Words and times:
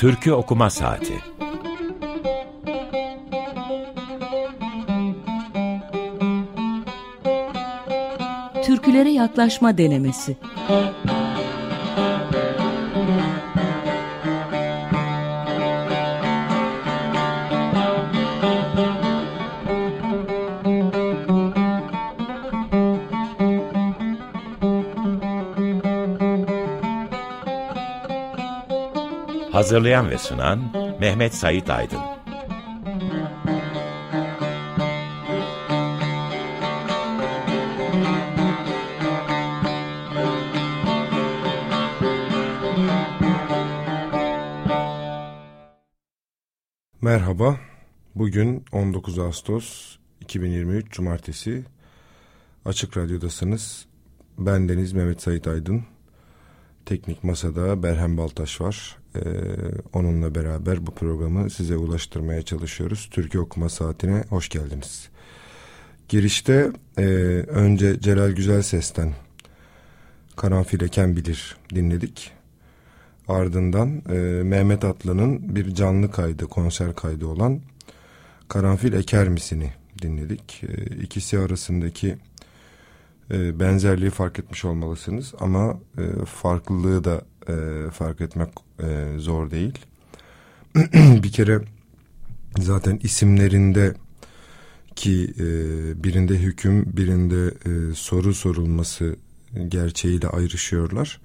Türkü 0.00 0.32
Okuma 0.32 0.70
Saati. 0.70 1.14
Türkülere 8.64 9.10
yaklaşma 9.10 9.78
denemesi 9.78 10.36
Hazırlayan 29.70 30.10
ve 30.10 30.18
sunan 30.18 30.72
Mehmet 31.00 31.34
Sait 31.34 31.70
Aydın 31.70 31.98
Merhaba, 47.00 47.60
bugün 48.14 48.64
19 48.72 49.18
Ağustos 49.18 49.96
2023 50.20 50.92
Cumartesi 50.92 51.64
Açık 52.64 52.96
Radyo'dasınız. 52.96 53.86
Ben 54.38 54.68
Deniz 54.68 54.92
Mehmet 54.92 55.22
Sait 55.22 55.46
Aydın. 55.46 55.84
Teknik 56.90 57.24
Masada 57.24 57.82
Berhem 57.82 58.16
Baltaş 58.16 58.60
var. 58.60 58.96
Ee, 59.14 59.20
onunla 59.92 60.34
beraber 60.34 60.86
bu 60.86 60.94
programı 60.94 61.50
size 61.50 61.76
ulaştırmaya 61.76 62.42
çalışıyoruz. 62.42 63.08
Türkiye 63.10 63.42
Okuma 63.42 63.68
Saati'ne 63.68 64.24
hoş 64.28 64.48
geldiniz. 64.48 65.08
Girişte 66.08 66.70
e, 66.98 67.02
önce 67.48 68.00
Celal 68.00 68.30
Güzel 68.30 68.62
Ses'ten 68.62 69.14
Karanfil 70.36 70.80
Eken 70.80 71.16
Bilir 71.16 71.56
dinledik. 71.74 72.30
Ardından 73.28 74.02
e, 74.08 74.42
Mehmet 74.42 74.84
Atlı'nın 74.84 75.54
bir 75.54 75.74
canlı 75.74 76.10
kaydı, 76.10 76.46
konser 76.46 76.94
kaydı 76.94 77.26
olan 77.26 77.60
Karanfil 78.48 78.92
Eker 78.92 79.28
Misini 79.28 79.72
dinledik. 80.02 80.62
E, 80.64 80.96
ikisi 80.96 81.38
arasındaki 81.38 82.16
e, 83.30 83.60
benzerliği 83.60 84.10
fark 84.10 84.38
etmiş 84.38 84.64
olmalısınız 84.64 85.34
ama 85.40 85.80
e, 85.98 86.24
farklılığı 86.24 87.04
da 87.04 87.22
e, 87.48 87.90
fark 87.90 88.20
etmek 88.20 88.48
e, 88.82 89.18
zor 89.18 89.50
değil. 89.50 89.78
bir 91.22 91.32
kere 91.32 91.60
zaten 92.58 92.98
isimlerinde 93.02 93.94
ki 94.96 95.34
e, 95.38 95.44
birinde 96.04 96.34
hüküm 96.34 96.96
birinde 96.96 97.46
e, 97.46 97.94
soru 97.94 98.34
sorulması 98.34 99.16
gerçeğiyle 99.68 100.28
ayrışıyorlar. 100.28 101.20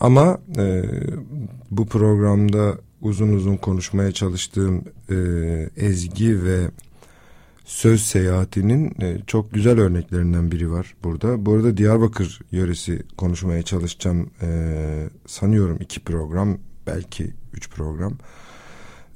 Ama 0.00 0.40
e, 0.58 0.82
bu 1.70 1.86
programda 1.86 2.78
uzun 3.00 3.28
uzun 3.32 3.56
konuşmaya 3.56 4.12
çalıştığım 4.12 4.84
e, 5.10 5.16
ezgi 5.76 6.44
ve 6.44 6.70
söz 7.70 8.02
seyahatinin 8.02 8.94
e, 9.00 9.18
çok 9.26 9.52
güzel 9.52 9.80
örneklerinden 9.80 10.52
biri 10.52 10.70
var 10.70 10.94
burada. 11.04 11.46
Bu 11.46 11.54
arada 11.54 11.76
Diyarbakır 11.76 12.40
yöresi 12.52 13.02
konuşmaya 13.16 13.62
çalışacağım. 13.62 14.30
E, 14.42 14.48
sanıyorum 15.26 15.78
iki 15.80 16.00
program 16.00 16.58
belki 16.86 17.34
üç 17.54 17.70
program. 17.70 18.18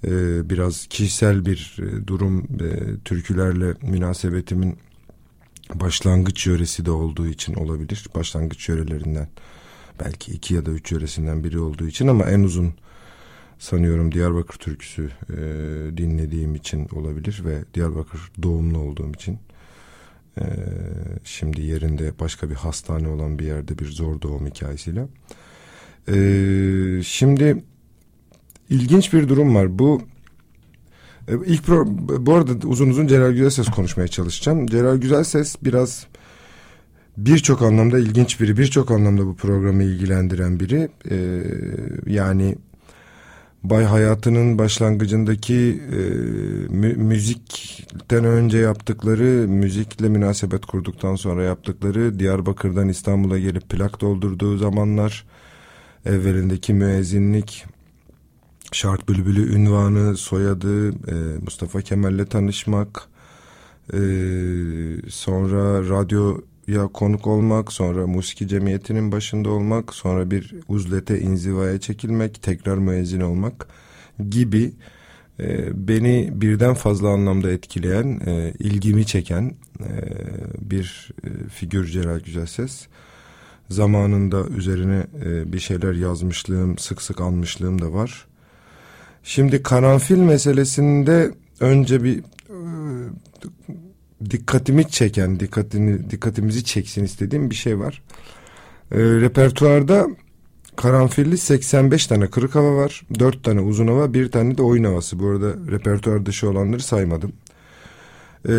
E, 0.05 0.11
biraz 0.51 0.87
kişisel 0.87 1.47
bir 1.47 1.77
durum 2.07 2.47
türkülerle 3.05 3.75
münasebetimin 3.83 4.79
başlangıç 5.75 6.47
yöresi 6.47 6.87
de 6.87 6.91
olduğu 6.91 7.27
için 7.27 7.55
olabilir. 7.55 8.07
Başlangıç 8.15 8.69
yörelerinden 8.69 9.29
belki 10.05 10.33
iki 10.33 10.55
ya 10.55 10.67
da 10.67 10.71
üç 10.71 10.93
yöresinden 10.93 11.45
biri 11.45 11.59
olduğu 11.59 11.87
için 11.87 12.09
ama 12.09 12.25
en 12.25 12.41
uzun 12.41 12.75
sanıyorum 13.59 14.13
Diyarbakır 14.13 14.59
türküsü 14.59 15.11
e, 15.31 15.37
dinlediğim 15.97 16.55
için 16.55 16.89
olabilir 16.93 17.43
ve 17.45 17.65
Diyarbakır 17.75 18.21
doğumlu 18.43 18.79
olduğum 18.79 19.13
için 19.13 19.39
e, 20.39 20.45
şimdi 21.25 21.63
yerinde 21.63 22.13
başka 22.21 22.51
bir 22.51 22.55
hastane 22.55 23.09
olan 23.09 23.39
bir 23.39 23.47
yerde 23.47 23.79
bir 23.79 23.87
zor 23.87 24.21
doğum 24.21 24.47
hikayesiyle. 24.47 25.07
E, 26.09 26.17
şimdi 27.03 27.65
ilginç 28.71 29.13
bir 29.13 29.29
durum 29.29 29.55
var. 29.55 29.79
Bu 29.79 30.03
e, 31.29 31.33
ilk 31.47 31.65
pro, 31.65 31.85
bu 32.27 32.35
arada 32.35 32.69
uzun 32.69 32.91
uzun 32.91 33.07
Celal 33.07 33.33
Güzelses 33.33 33.69
konuşmaya 33.69 34.09
çalışacağım. 34.09 34.67
Celal 34.67 34.97
Güzelses 34.97 35.57
biraz 35.63 36.07
birçok 37.17 37.63
anlamda 37.63 37.99
ilginç 37.99 38.41
biri, 38.41 38.57
birçok 38.57 38.91
anlamda 38.91 39.27
bu 39.27 39.37
programı 39.37 39.83
ilgilendiren 39.83 40.61
biri. 40.61 40.89
Ee, 41.11 41.43
yani 42.07 42.57
Bay 43.65 43.85
Hayatı'nın 43.85 44.59
başlangıcındaki 44.59 45.83
e, 45.93 45.99
mü, 46.75 46.95
müzikten 46.95 48.25
önce 48.25 48.59
yaptıkları, 48.59 49.49
müzikle 49.49 50.09
münasebet 50.09 50.67
kurduktan 50.67 51.17
sonra 51.17 51.43
yaptıkları, 51.43 52.19
Diyarbakır'dan 52.19 52.89
İstanbul'a 52.89 53.39
gelip 53.39 53.69
plak 53.69 54.01
doldurduğu 54.01 54.57
zamanlar, 54.57 55.25
evvelindeki 56.05 56.75
müezzinlik, 56.75 57.65
Şart 58.73 59.09
Bülbülü 59.09 59.55
ünvanı, 59.55 60.17
soyadı, 60.17 60.89
e, 60.89 61.39
Mustafa 61.45 61.81
Kemal'le 61.81 62.25
tanışmak, 62.25 63.09
e, 63.93 63.99
sonra 65.09 65.89
radyo 65.89 66.41
ya 66.69 66.87
konuk 66.87 67.27
olmak, 67.27 67.73
sonra 67.73 68.07
musiki 68.07 68.49
cemiyetinin 68.49 69.13
başında 69.13 69.51
olmak, 69.51 69.95
sonra 69.95 70.31
bir 70.31 70.55
uzlete 70.69 71.21
inzivaya 71.21 71.81
çekilmek, 71.81 72.43
tekrar 72.43 72.79
müezzin 72.79 73.21
olmak 73.21 73.69
gibi 74.31 74.73
e, 75.41 75.69
beni 75.89 76.31
birden 76.35 76.75
fazla 76.75 77.09
anlamda 77.09 77.53
etkileyen, 77.53 78.21
e, 78.27 78.53
ilgimi 78.59 79.07
çeken 79.07 79.55
e, 79.81 79.91
bir 80.71 81.11
e, 81.25 81.49
figür 81.49 81.87
Celal 81.87 82.21
Güzelses. 82.21 82.87
Zamanında 83.71 84.47
üzerine 84.47 85.07
e, 85.25 85.53
bir 85.53 85.59
şeyler 85.59 85.95
yazmışlığım, 85.95 86.79
sık 86.79 87.03
sık 87.03 87.21
anmışlığım 87.21 87.83
da 87.83 87.93
var. 87.93 88.27
Şimdi 89.23 89.63
karanfil 89.63 90.19
meselesinde 90.19 91.35
önce 91.61 92.05
bir 92.05 92.19
e, 92.19 92.25
dikkatimi 94.31 94.89
çeken, 94.89 95.41
dikkatini, 95.41 96.11
dikkatimizi 96.11 96.65
çeksin 96.65 97.05
istediğim 97.05 97.51
bir 97.51 97.55
şey 97.55 97.79
var. 97.79 98.03
E, 98.93 98.99
repertuarda 98.99 100.07
karanfilli 100.77 101.39
85 101.39 102.07
tane 102.07 102.27
kırık 102.27 102.55
hava 102.55 102.77
var. 102.77 103.03
4 103.19 103.45
tane 103.45 103.61
uzun 103.61 103.87
hava, 103.87 104.15
bir 104.15 104.31
tane 104.31 104.59
de 104.59 104.63
oyun 104.63 104.85
havası. 104.85 105.19
Bu 105.19 105.27
arada 105.29 105.55
repertuar 105.71 106.27
dışı 106.27 106.51
olanları 106.51 106.83
saymadım. 106.83 107.33
E, 108.49 108.55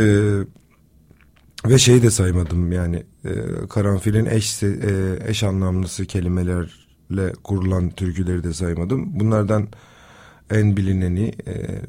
ve 1.65 1.77
şeyi 1.77 2.03
de 2.03 2.11
saymadım 2.11 2.71
yani 2.71 3.03
e, 3.25 3.31
karanfilin 3.69 4.25
eş, 4.25 4.63
e, 4.63 4.69
eş 5.27 5.43
anlamlısı 5.43 6.05
kelimelerle 6.05 7.33
kurulan 7.43 7.89
türküleri 7.89 8.43
de 8.43 8.53
saymadım. 8.53 9.19
Bunlardan 9.19 9.67
en 10.51 10.78
bilineni 10.78 11.31
e, 11.47 11.81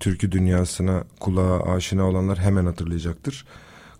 türkü 0.00 0.32
dünyasına 0.32 1.04
kulağa 1.20 1.72
aşina 1.72 2.08
olanlar 2.08 2.38
hemen 2.38 2.66
hatırlayacaktır. 2.66 3.46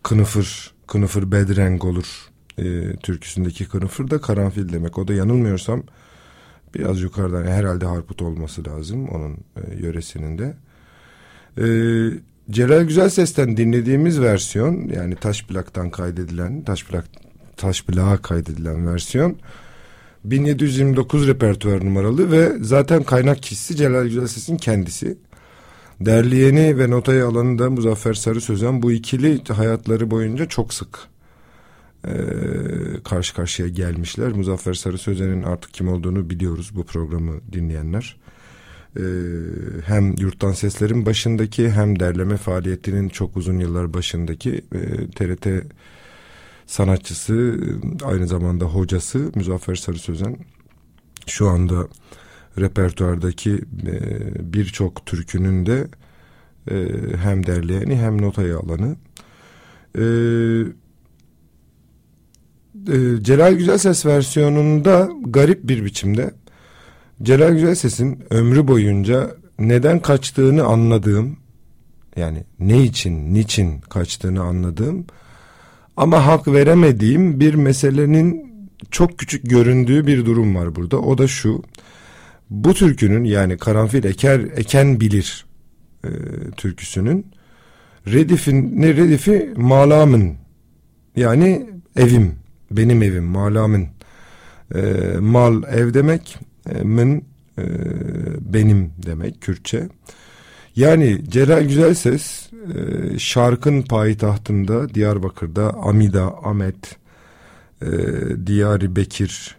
Kınıfır, 0.02 0.74
Kınıfır 0.86 1.32
Bedreng 1.32 1.84
olur 1.84 2.30
e, 2.58 2.96
türküsündeki 2.96 3.68
Kınıfır 3.68 4.10
da 4.10 4.20
karanfil 4.20 4.72
demek. 4.72 4.98
O 4.98 5.08
da 5.08 5.14
yanılmıyorsam 5.14 5.82
biraz 6.74 7.00
yukarıdan 7.00 7.44
herhalde 7.44 7.86
Harput 7.86 8.22
olması 8.22 8.66
lazım 8.66 9.08
onun 9.08 9.32
e, 9.32 9.76
yöresinin 9.76 10.38
de. 10.38 10.54
E, 11.58 11.66
Celal 12.50 12.82
Güzel 12.82 13.08
Ses'ten 13.08 13.56
dinlediğimiz 13.56 14.20
versiyon 14.20 14.88
yani 14.88 15.16
taş 15.16 15.46
plaktan 15.46 15.90
kaydedilen 15.90 16.62
taş 16.62 16.84
plak 16.84 17.04
taş 17.56 17.84
plağa 17.84 18.16
kaydedilen 18.16 18.86
versiyon 18.86 19.36
1729 20.24 21.28
repertuar 21.28 21.84
numaralı 21.84 22.32
ve 22.32 22.52
zaten 22.60 23.02
kaynak 23.02 23.42
kişisi 23.42 23.76
Celal 23.76 24.04
Güzelses'in 24.04 24.56
kendisi. 24.56 25.18
Derleyeni 26.00 26.78
ve 26.78 26.90
notayı 26.90 27.26
alanı 27.26 27.58
da 27.58 27.70
Muzaffer 27.70 28.14
Sarı 28.14 28.40
Sözen 28.40 28.82
bu 28.82 28.92
ikili 28.92 29.44
hayatları 29.44 30.10
boyunca 30.10 30.46
çok 30.46 30.74
sık 30.74 30.98
e, 32.06 32.12
karşı 33.04 33.34
karşıya 33.34 33.68
gelmişler. 33.68 34.32
Muzaffer 34.32 34.74
Sarı 34.74 34.98
Sözen'in 34.98 35.42
artık 35.42 35.74
kim 35.74 35.88
olduğunu 35.88 36.30
biliyoruz 36.30 36.70
bu 36.74 36.84
programı 36.84 37.40
dinleyenler. 37.52 38.16
E, 38.96 39.02
hem 39.86 40.14
Yurttan 40.16 40.52
Sesler'in 40.52 41.06
başındaki 41.06 41.70
hem 41.70 42.00
derleme 42.00 42.36
faaliyetinin 42.36 43.08
çok 43.08 43.36
uzun 43.36 43.58
yıllar 43.58 43.94
başındaki 43.94 44.62
e, 44.74 45.10
TRT 45.10 45.46
sanatçısı 46.72 47.60
aynı 48.04 48.26
zamanda 48.26 48.64
hocası 48.64 49.32
Muzaffer 49.34 49.74
Sarı 49.74 49.98
Sözen 49.98 50.36
şu 51.26 51.48
anda 51.48 51.88
repertuardaki 52.58 53.60
e, 53.86 54.52
birçok 54.52 55.06
türkünün 55.06 55.66
de 55.66 55.88
e, 56.70 56.76
hem 57.16 57.46
derleyeni 57.46 57.96
hem 57.96 58.22
notayı 58.22 58.58
alanı. 58.58 58.96
E, 59.98 60.04
Celal 63.22 63.52
Güzelses 63.52 64.06
versiyonunda 64.06 65.10
garip 65.26 65.68
bir 65.68 65.84
biçimde 65.84 66.34
Celal 67.22 67.52
Güzelses'in 67.52 68.24
ömrü 68.30 68.68
boyunca 68.68 69.36
neden 69.58 70.00
kaçtığını 70.00 70.64
anladığım 70.64 71.36
yani 72.16 72.44
ne 72.58 72.84
için, 72.84 73.34
niçin 73.34 73.80
kaçtığını 73.80 74.42
anladığım 74.42 75.06
ama 75.96 76.26
hak 76.26 76.48
veremediğim 76.48 77.40
bir 77.40 77.54
meselenin 77.54 78.52
çok 78.90 79.18
küçük 79.18 79.50
göründüğü 79.50 80.06
bir 80.06 80.26
durum 80.26 80.54
var 80.54 80.74
burada. 80.74 80.98
O 81.00 81.18
da 81.18 81.28
şu. 81.28 81.62
Bu 82.50 82.74
türkünün 82.74 83.24
yani 83.24 83.56
karanfil 83.56 84.04
eker 84.04 84.40
eken 84.40 85.00
bilir 85.00 85.44
e, 86.04 86.10
türküsünün 86.56 87.26
redifin 88.06 88.80
ne 88.80 88.96
redifi 88.96 89.52
malamın 89.56 90.34
yani 91.16 91.66
evim 91.96 92.34
benim 92.70 93.02
evim 93.02 93.24
malamın 93.24 93.88
e, 94.74 94.80
mal 95.20 95.62
ev 95.62 95.94
demek 95.94 96.38
e, 96.70 96.82
min 96.82 97.24
e, 97.58 97.64
benim 98.40 98.92
demek 99.06 99.40
Kürtçe. 99.40 99.88
Yani 100.76 101.20
Celal 101.28 101.62
Güzelses 101.62 102.41
e, 102.62 103.18
şarkın 103.18 103.82
payitahtında 103.82 104.94
Diyarbakır'da 104.94 105.74
Amida, 105.74 106.34
Ahmet, 106.44 106.96
e, 107.82 107.86
Diyari 108.46 108.96
Bekir, 108.96 109.56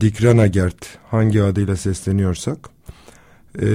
Dikranagert 0.00 0.98
hangi 1.10 1.42
adıyla 1.42 1.76
sesleniyorsak 1.76 2.58
e, 3.62 3.66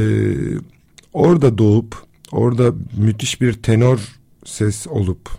orada 1.13 1.57
doğup 1.57 1.95
orada 2.31 2.73
müthiş 2.97 3.41
bir 3.41 3.53
tenor 3.53 3.99
ses 4.45 4.87
olup 4.87 5.29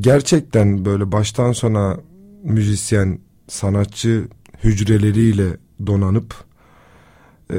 gerçekten 0.00 0.84
böyle 0.84 1.12
baştan 1.12 1.52
sona 1.52 1.96
müzisyen 2.44 3.18
sanatçı 3.48 4.24
hücreleriyle 4.64 5.56
donanıp 5.86 6.34
e, 7.52 7.56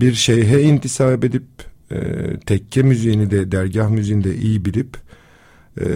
bir 0.00 0.14
şeyhe 0.14 0.62
intisap 0.62 1.24
edip 1.24 1.69
e, 1.92 1.96
tekke 2.46 2.82
müziğini 2.82 3.30
de 3.30 3.52
dergah 3.52 3.90
müziğini 3.90 4.24
de 4.24 4.36
iyi 4.36 4.64
bilip 4.64 4.96
e, 5.80 5.86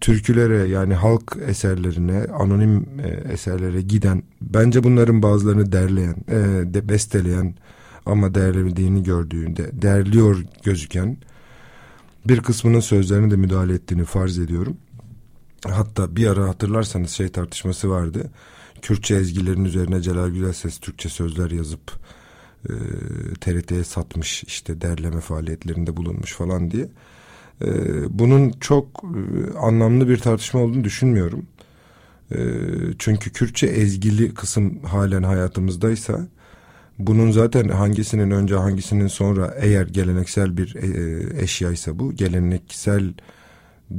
türkülere 0.00 0.68
yani 0.68 0.94
halk 0.94 1.36
eserlerine 1.46 2.24
anonim 2.24 2.86
e, 3.04 3.32
eserlere 3.32 3.82
giden 3.82 4.22
bence 4.40 4.84
bunların 4.84 5.22
bazılarını 5.22 5.72
derleyen 5.72 6.16
e, 6.28 6.74
de 6.74 6.88
besteleyen 6.88 7.54
ama 8.06 8.34
derlemediğini 8.34 9.02
gördüğünde 9.02 9.82
derliyor 9.82 10.44
gözüken 10.64 11.16
bir 12.28 12.40
kısmının 12.40 12.80
sözlerine 12.80 13.30
de 13.30 13.36
müdahale 13.36 13.74
ettiğini 13.74 14.04
farz 14.04 14.38
ediyorum. 14.38 14.76
Hatta 15.68 16.16
bir 16.16 16.26
ara 16.26 16.48
hatırlarsanız 16.48 17.10
şey 17.10 17.28
tartışması 17.28 17.90
vardı. 17.90 18.30
Kürtçe 18.82 19.14
ezgilerin 19.14 19.64
üzerine 19.64 20.02
Celal 20.02 20.28
Güzelses 20.28 20.78
Türkçe 20.78 21.08
sözler 21.08 21.50
yazıp 21.50 21.92
e, 22.64 22.72
TRT'ye 23.40 23.84
satmış 23.84 24.44
işte 24.44 24.80
derleme 24.80 25.20
faaliyetlerinde 25.20 25.96
bulunmuş 25.96 26.32
falan 26.32 26.70
diye. 26.70 26.88
E, 27.64 27.68
bunun 28.18 28.52
çok 28.60 29.04
e, 29.04 29.58
anlamlı 29.58 30.08
bir 30.08 30.18
tartışma 30.18 30.60
olduğunu 30.60 30.84
düşünmüyorum. 30.84 31.46
E, 32.32 32.38
çünkü 32.98 33.32
Kürtçe 33.32 33.66
ezgili 33.66 34.34
kısım 34.34 34.82
halen 34.84 35.22
hayatımızdaysa 35.22 36.28
bunun 36.98 37.30
zaten 37.30 37.68
hangisinin 37.68 38.30
önce 38.30 38.54
hangisinin 38.54 39.06
sonra 39.06 39.54
eğer 39.60 39.86
geleneksel 39.86 40.56
bir 40.56 40.74
e, 40.76 41.42
eşyaysa 41.42 41.98
bu 41.98 42.12
geleneksel 42.12 43.14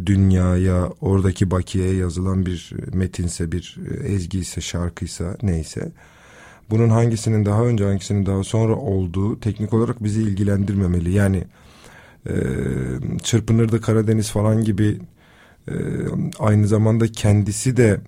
dünyaya 0.05 0.89
oradaki 1.01 1.51
bakiye 1.51 1.95
yazılan 1.95 2.45
bir 2.45 2.73
metinse 2.93 3.51
bir 3.51 3.77
ezgiyse 4.03 4.61
şarkıysa 4.61 5.37
neyse 5.41 5.91
bunun 6.69 6.89
hangisinin 6.89 7.45
daha 7.45 7.63
önce 7.63 7.83
hangisinin 7.83 8.25
daha 8.25 8.43
sonra 8.43 8.75
olduğu 8.75 9.39
teknik 9.39 9.73
olarak 9.73 10.03
bizi 10.03 10.21
ilgilendirmemeli. 10.21 11.11
Yani 11.11 11.43
e, 12.29 12.33
Çırpınırdı 13.23 13.81
Karadeniz 13.81 14.31
falan 14.31 14.63
gibi 14.63 14.99
e, 15.67 15.73
aynı 16.39 16.67
zamanda 16.67 17.07
kendisi 17.07 17.77
de 17.77 17.99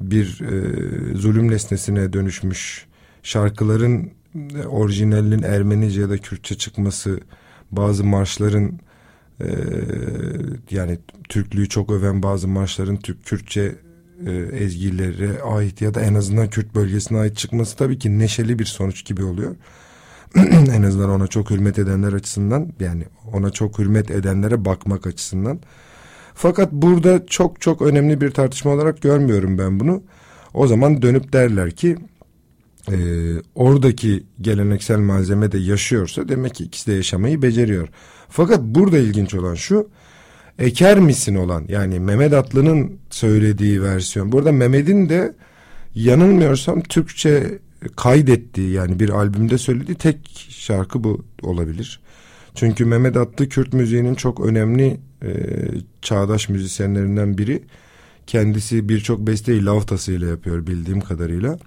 bir 0.00 0.40
e, 0.40 1.14
zulüm 1.16 1.50
nesnesine 1.50 2.12
dönüşmüş 2.12 2.86
şarkıların 3.22 4.10
e, 4.34 4.66
orijinalinin 4.66 5.42
Ermenice 5.42 6.00
ya 6.00 6.10
da 6.10 6.18
Kürtçe 6.18 6.54
çıkması 6.54 7.20
bazı 7.70 8.04
marşların 8.04 8.78
e, 9.40 9.48
yani 10.70 10.98
Türklüğü 11.28 11.68
çok 11.68 11.90
öven 11.90 12.22
bazı 12.22 12.48
marşların 12.48 12.96
Türk 12.96 13.24
Kürtçe 13.26 13.74
e, 14.26 14.32
ezgilere 14.56 15.42
ait 15.42 15.80
ya 15.80 15.94
da 15.94 16.00
en 16.00 16.14
azından 16.14 16.50
Kürt 16.50 16.74
bölgesine 16.74 17.18
ait 17.18 17.36
çıkması 17.36 17.76
tabii 17.76 17.98
ki 17.98 18.18
neşeli 18.18 18.58
bir 18.58 18.64
sonuç 18.64 19.04
gibi 19.04 19.24
oluyor. 19.24 19.56
en 20.74 20.82
azından 20.82 21.10
ona 21.10 21.26
çok 21.26 21.50
hürmet 21.50 21.78
edenler 21.78 22.12
açısından 22.12 22.72
yani 22.80 23.04
ona 23.32 23.50
çok 23.50 23.78
hürmet 23.78 24.10
edenlere 24.10 24.64
bakmak 24.64 25.06
açısından. 25.06 25.60
Fakat 26.34 26.72
burada 26.72 27.26
çok 27.26 27.60
çok 27.60 27.82
önemli 27.82 28.20
bir 28.20 28.30
tartışma 28.30 28.70
olarak 28.70 29.02
görmüyorum 29.02 29.58
ben 29.58 29.80
bunu. 29.80 30.02
O 30.54 30.66
zaman 30.66 31.02
dönüp 31.02 31.32
derler 31.32 31.70
ki 31.70 31.96
e, 32.90 32.96
oradaki 33.54 34.24
geleneksel 34.40 34.98
malzeme 34.98 35.52
de 35.52 35.58
yaşıyorsa 35.58 36.28
demek 36.28 36.54
ki 36.54 36.64
ikisi 36.64 36.90
de 36.90 36.94
yaşamayı 36.94 37.42
beceriyor. 37.42 37.88
Fakat 38.28 38.60
burada 38.60 38.98
ilginç 38.98 39.34
olan 39.34 39.54
şu 39.54 39.88
Eker 40.62 40.98
misin 40.98 41.34
olan 41.34 41.64
yani 41.68 42.00
Mehmet 42.00 42.32
Atlı'nın 42.32 42.98
söylediği 43.10 43.82
versiyon. 43.82 44.32
Burada 44.32 44.52
Mehmet'in 44.52 45.08
de 45.08 45.34
yanılmıyorsam 45.94 46.80
Türkçe 46.80 47.58
kaydettiği 47.96 48.70
yani 48.70 49.00
bir 49.00 49.08
albümde 49.08 49.58
söylediği 49.58 49.96
tek 49.98 50.46
şarkı 50.50 51.04
bu 51.04 51.24
olabilir. 51.42 52.00
Çünkü 52.54 52.84
Mehmet 52.84 53.16
Atlı 53.16 53.48
Kürt 53.48 53.72
müziğinin 53.72 54.14
çok 54.14 54.40
önemli 54.40 55.00
e, 55.22 55.30
çağdaş 56.02 56.48
müzisyenlerinden 56.48 57.38
biri. 57.38 57.62
Kendisi 58.26 58.88
birçok 58.88 59.26
besteyi 59.26 59.64
lavtasıyla 59.64 60.28
yapıyor 60.28 60.66
bildiğim 60.66 61.00
kadarıyla. 61.00 61.58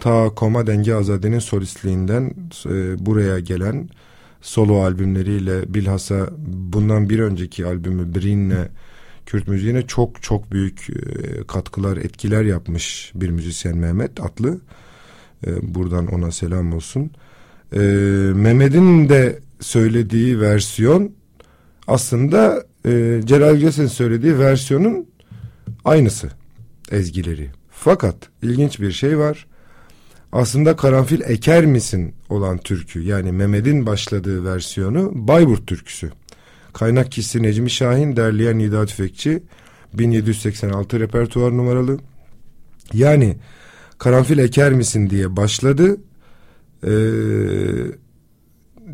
Ta 0.00 0.34
Koma 0.34 0.66
Denge 0.66 0.94
Azade'nin 0.94 1.38
solistliğinden 1.38 2.34
e, 2.66 3.06
buraya 3.06 3.38
gelen 3.38 3.88
solo 4.44 4.82
albümleriyle 4.82 5.74
bilhassa 5.74 6.28
bundan 6.46 7.10
bir 7.10 7.18
önceki 7.18 7.66
albümü 7.66 8.14
Brin'le 8.14 8.68
Kürt 9.26 9.48
müziğine 9.48 9.86
çok 9.86 10.22
çok 10.22 10.52
büyük 10.52 10.90
e, 10.90 11.46
katkılar, 11.46 11.96
etkiler 11.96 12.42
yapmış 12.42 13.12
bir 13.14 13.30
müzisyen 13.30 13.76
Mehmet 13.76 14.20
Atlı. 14.20 14.60
E, 15.46 15.74
buradan 15.74 16.06
ona 16.06 16.32
selam 16.32 16.72
olsun. 16.72 17.10
E, 17.72 17.78
Mehmet'in 18.34 19.08
de 19.08 19.38
söylediği 19.60 20.40
versiyon 20.40 21.12
aslında 21.86 22.66
Celal 23.24 23.56
Gösen'in 23.56 23.88
söylediği 23.88 24.38
versiyonun 24.38 25.06
aynısı 25.84 26.28
ezgileri. 26.90 27.50
Fakat 27.70 28.16
ilginç 28.42 28.80
bir 28.80 28.92
şey 28.92 29.18
var 29.18 29.46
aslında 30.34 30.76
karanfil 30.76 31.20
eker 31.20 31.66
misin 31.66 32.14
olan 32.28 32.58
türkü 32.58 33.02
yani 33.02 33.32
Mehmet'in 33.32 33.86
başladığı 33.86 34.44
versiyonu 34.44 35.10
Bayburt 35.14 35.66
türküsü. 35.66 36.10
Kaynak 36.72 37.12
kişisi 37.12 37.42
Necmi 37.42 37.70
Şahin, 37.70 38.16
derleyen 38.16 38.58
Nida 38.58 38.86
Tüfekçi 38.86 39.42
1786 39.94 41.00
repertuar 41.00 41.56
numaralı. 41.56 41.98
Yani 42.92 43.36
karanfil 43.98 44.38
eker 44.38 44.72
misin 44.72 45.10
diye 45.10 45.36
başladı. 45.36 45.96
Ee, 46.86 46.90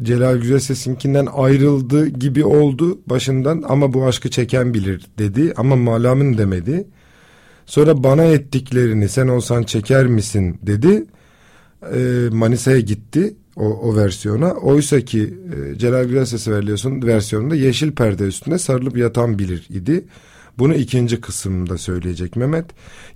Celal 0.02 0.36
Güzelses'inkinden 0.36 1.26
ayrıldı 1.26 2.06
gibi 2.06 2.44
oldu 2.44 3.00
başından 3.06 3.64
ama 3.68 3.92
bu 3.92 4.06
aşkı 4.06 4.30
çeken 4.30 4.74
bilir 4.74 5.06
dedi 5.18 5.52
ama 5.56 5.76
malamın 5.76 6.38
demedi. 6.38 6.86
Sonra 7.66 8.04
bana 8.04 8.24
ettiklerini 8.24 9.08
sen 9.08 9.28
olsan 9.28 9.62
çeker 9.62 10.06
misin 10.06 10.58
dedi 10.62 11.06
e, 11.82 12.28
Manisa'ya 12.32 12.80
gitti 12.80 13.34
o, 13.56 13.64
o 13.64 13.96
versiyona. 13.96 14.52
Oysa 14.52 15.00
ki 15.00 15.34
e, 15.74 15.78
Celal 15.78 16.04
Gürses'i 16.04 16.52
versiyon, 16.52 17.02
versiyonunda 17.02 17.54
yeşil 17.54 17.92
perde 17.92 18.24
üstünde 18.24 18.58
sarılıp 18.58 18.96
yatan 18.96 19.38
bilir 19.38 19.66
idi. 19.70 20.04
Bunu 20.58 20.74
ikinci 20.74 21.20
kısımda 21.20 21.78
söyleyecek 21.78 22.36
Mehmet. 22.36 22.64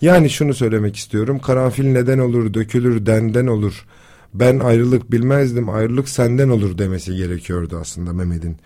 Yani 0.01 0.31
şunu 0.31 0.55
söylemek 0.55 0.97
istiyorum. 0.97 1.39
Karanfil 1.39 1.87
neden 1.87 2.19
olur, 2.19 2.55
dökülür, 2.55 3.07
denden 3.07 3.47
olur. 3.47 3.87
Ben 4.35 4.59
ayrılık 4.59 5.13
bilmezdim, 5.13 5.69
ayrılık 5.69 6.09
senden 6.09 6.49
olur 6.49 6.79
demesi 6.79 7.17
gerekiyordu 7.17 7.79
aslında 7.81 8.13
Mehmet'in 8.13 8.57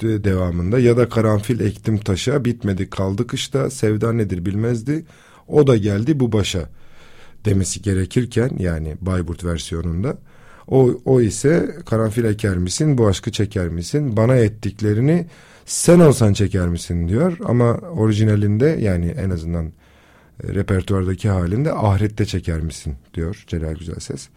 devamında. 0.00 0.78
Ya 0.78 0.96
da 0.96 1.08
karanfil 1.08 1.60
ektim 1.60 1.98
taşa, 1.98 2.44
bitmedi 2.44 2.90
kaldı 2.90 3.26
kışta, 3.26 3.70
sevda 3.70 4.12
nedir 4.12 4.46
bilmezdi. 4.46 5.04
O 5.48 5.66
da 5.66 5.76
geldi 5.76 6.20
bu 6.20 6.32
başa 6.32 6.68
demesi 7.46 7.82
gerekirken 7.82 8.50
yani 8.58 8.96
Bayburt 9.00 9.44
versiyonunda 9.44 10.18
O, 10.68 11.00
o 11.04 11.20
ise 11.20 11.76
karanfil 11.86 12.24
eker 12.24 12.56
misin 12.56 12.98
bu 12.98 13.06
aşkı 13.06 13.32
çeker 13.32 13.68
misin 13.68 14.16
bana 14.16 14.36
ettiklerini 14.36 15.26
sen 15.66 16.00
olsan 16.00 16.32
çeker 16.32 16.68
misin 16.68 17.08
diyor 17.08 17.38
ama 17.44 17.72
orijinalinde 17.74 18.66
yani 18.80 19.06
en 19.06 19.30
azından 19.30 19.66
e, 19.66 20.54
repertuardaki 20.54 21.28
halinde 21.28 21.72
ahirette 21.72 22.26
çeker 22.26 22.60
misin 22.60 22.94
diyor 23.14 23.44
Celal 23.46 23.74
Güzelses. 23.74 24.28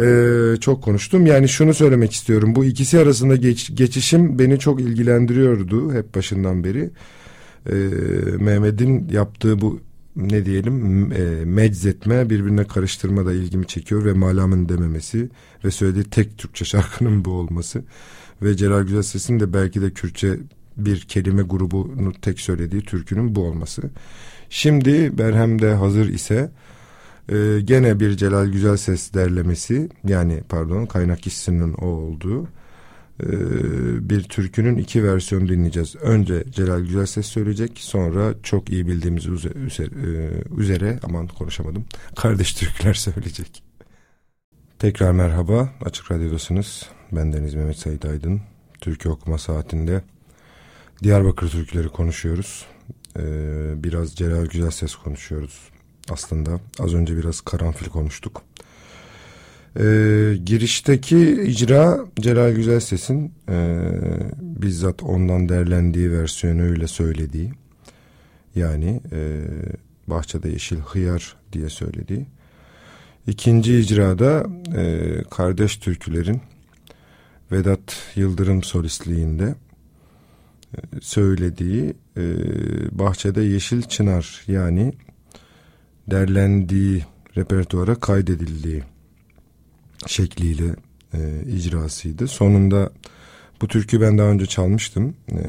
Ee, 0.00 0.56
çok 0.60 0.82
konuştum 0.82 1.26
yani 1.26 1.48
şunu 1.48 1.74
söylemek 1.74 2.12
istiyorum 2.12 2.54
bu 2.54 2.64
ikisi 2.64 2.98
arasında 2.98 3.36
geç, 3.36 3.76
geçişim 3.76 4.38
beni 4.38 4.58
çok 4.58 4.80
ilgilendiriyordu 4.80 5.92
hep 5.92 6.14
başından 6.14 6.64
beri. 6.64 6.90
Ee, 7.70 7.74
Mehmet'in 8.38 9.08
yaptığı 9.08 9.60
bu 9.60 9.80
ne 10.16 10.46
diyelim 10.46 11.12
e, 11.12 11.44
meczetme 11.44 12.30
birbirine 12.30 12.64
karıştırma 12.64 13.26
da 13.26 13.32
ilgimi 13.32 13.66
çekiyor 13.66 14.04
ve 14.04 14.12
malamın 14.12 14.68
dememesi 14.68 15.28
ve 15.64 15.70
söylediği 15.70 16.04
tek 16.04 16.38
Türkçe 16.38 16.64
şarkının 16.64 17.24
bu 17.24 17.30
olması 17.30 17.84
ve 18.42 18.56
Celal 18.56 18.82
Güzelses'in 18.82 19.40
de 19.40 19.52
belki 19.52 19.82
de 19.82 19.90
Kürtçe 19.90 20.38
bir 20.76 21.00
kelime 21.00 21.42
grubunu 21.42 22.12
tek 22.12 22.40
söylediği 22.40 22.82
türkünün 22.82 23.34
bu 23.34 23.44
olması. 23.44 23.82
Şimdi 24.50 25.18
Berhem'de 25.18 25.74
hazır 25.74 26.08
ise 26.08 26.50
e, 27.28 27.60
gene 27.64 28.00
bir 28.00 28.16
Celal 28.16 28.46
Güzelses 28.46 29.14
derlemesi 29.14 29.88
yani 30.08 30.42
pardon 30.48 30.86
kaynak 30.86 31.22
kişisinin 31.22 31.74
o 31.74 31.86
olduğu 31.86 32.48
bir 34.08 34.22
türkünün 34.22 34.76
iki 34.76 35.04
versiyonu 35.04 35.48
dinleyeceğiz. 35.48 35.96
Önce 35.96 36.44
Celal 36.50 36.80
Güzelses 36.80 37.26
söyleyecek 37.26 37.78
sonra 37.78 38.34
çok 38.42 38.70
iyi 38.70 38.86
bildiğimiz 38.86 39.26
üzere, 39.26 40.42
üzere 40.56 41.00
aman 41.02 41.26
konuşamadım 41.26 41.84
kardeş 42.16 42.54
türküler 42.54 42.94
söyleyecek. 42.94 43.62
Tekrar 44.78 45.12
merhaba 45.12 45.70
Açık 45.84 46.10
Radyo'dasınız. 46.10 46.88
Ben 47.12 47.32
Deniz 47.32 47.54
Mehmet 47.54 47.78
Sait 47.78 48.04
Aydın. 48.04 48.40
Türkü 48.80 49.08
okuma 49.08 49.38
saatinde 49.38 50.02
Diyarbakır 51.02 51.50
türküleri 51.50 51.88
konuşuyoruz. 51.88 52.66
Ee, 53.18 53.22
biraz 53.84 54.14
Celal 54.14 54.46
Güzelses 54.46 54.94
konuşuyoruz 54.94 55.60
aslında. 56.10 56.60
Az 56.78 56.94
önce 56.94 57.16
biraz 57.16 57.40
karanfil 57.40 57.88
konuştuk. 57.88 58.42
Ee, 59.76 60.36
girişteki 60.44 61.42
icra 61.42 61.98
Celal 62.20 62.52
Güzelses'in 62.52 63.32
e, 63.48 63.80
bizzat 64.40 65.02
ondan 65.02 65.48
derlendiği 65.48 66.12
versiyonuyla 66.12 66.88
söylediği. 66.88 67.52
Yani 68.54 69.00
e, 69.12 69.42
Bahçede 70.06 70.48
Yeşil 70.48 70.78
Hıyar 70.78 71.36
diye 71.52 71.68
söylediği. 71.68 72.26
İkinci 73.26 73.78
icrada 73.78 74.46
e, 74.76 75.12
kardeş 75.30 75.76
türkülerin 75.76 76.40
Vedat 77.52 77.96
Yıldırım 78.14 78.62
solistliğinde 78.62 79.54
e, 80.74 80.78
söylediği 81.00 81.94
e, 82.16 82.22
Bahçede 82.98 83.42
Yeşil 83.42 83.82
Çınar 83.82 84.42
yani 84.46 84.92
derlendiği 86.10 87.04
repertuara 87.36 87.94
kaydedildiği 87.94 88.82
şekliyle 90.06 90.76
e, 91.14 91.42
icrasıydı. 91.46 92.28
Sonunda 92.28 92.90
bu 93.62 93.68
türkü 93.68 94.00
ben 94.00 94.18
daha 94.18 94.28
önce 94.28 94.46
çalmıştım. 94.46 95.14
E, 95.32 95.40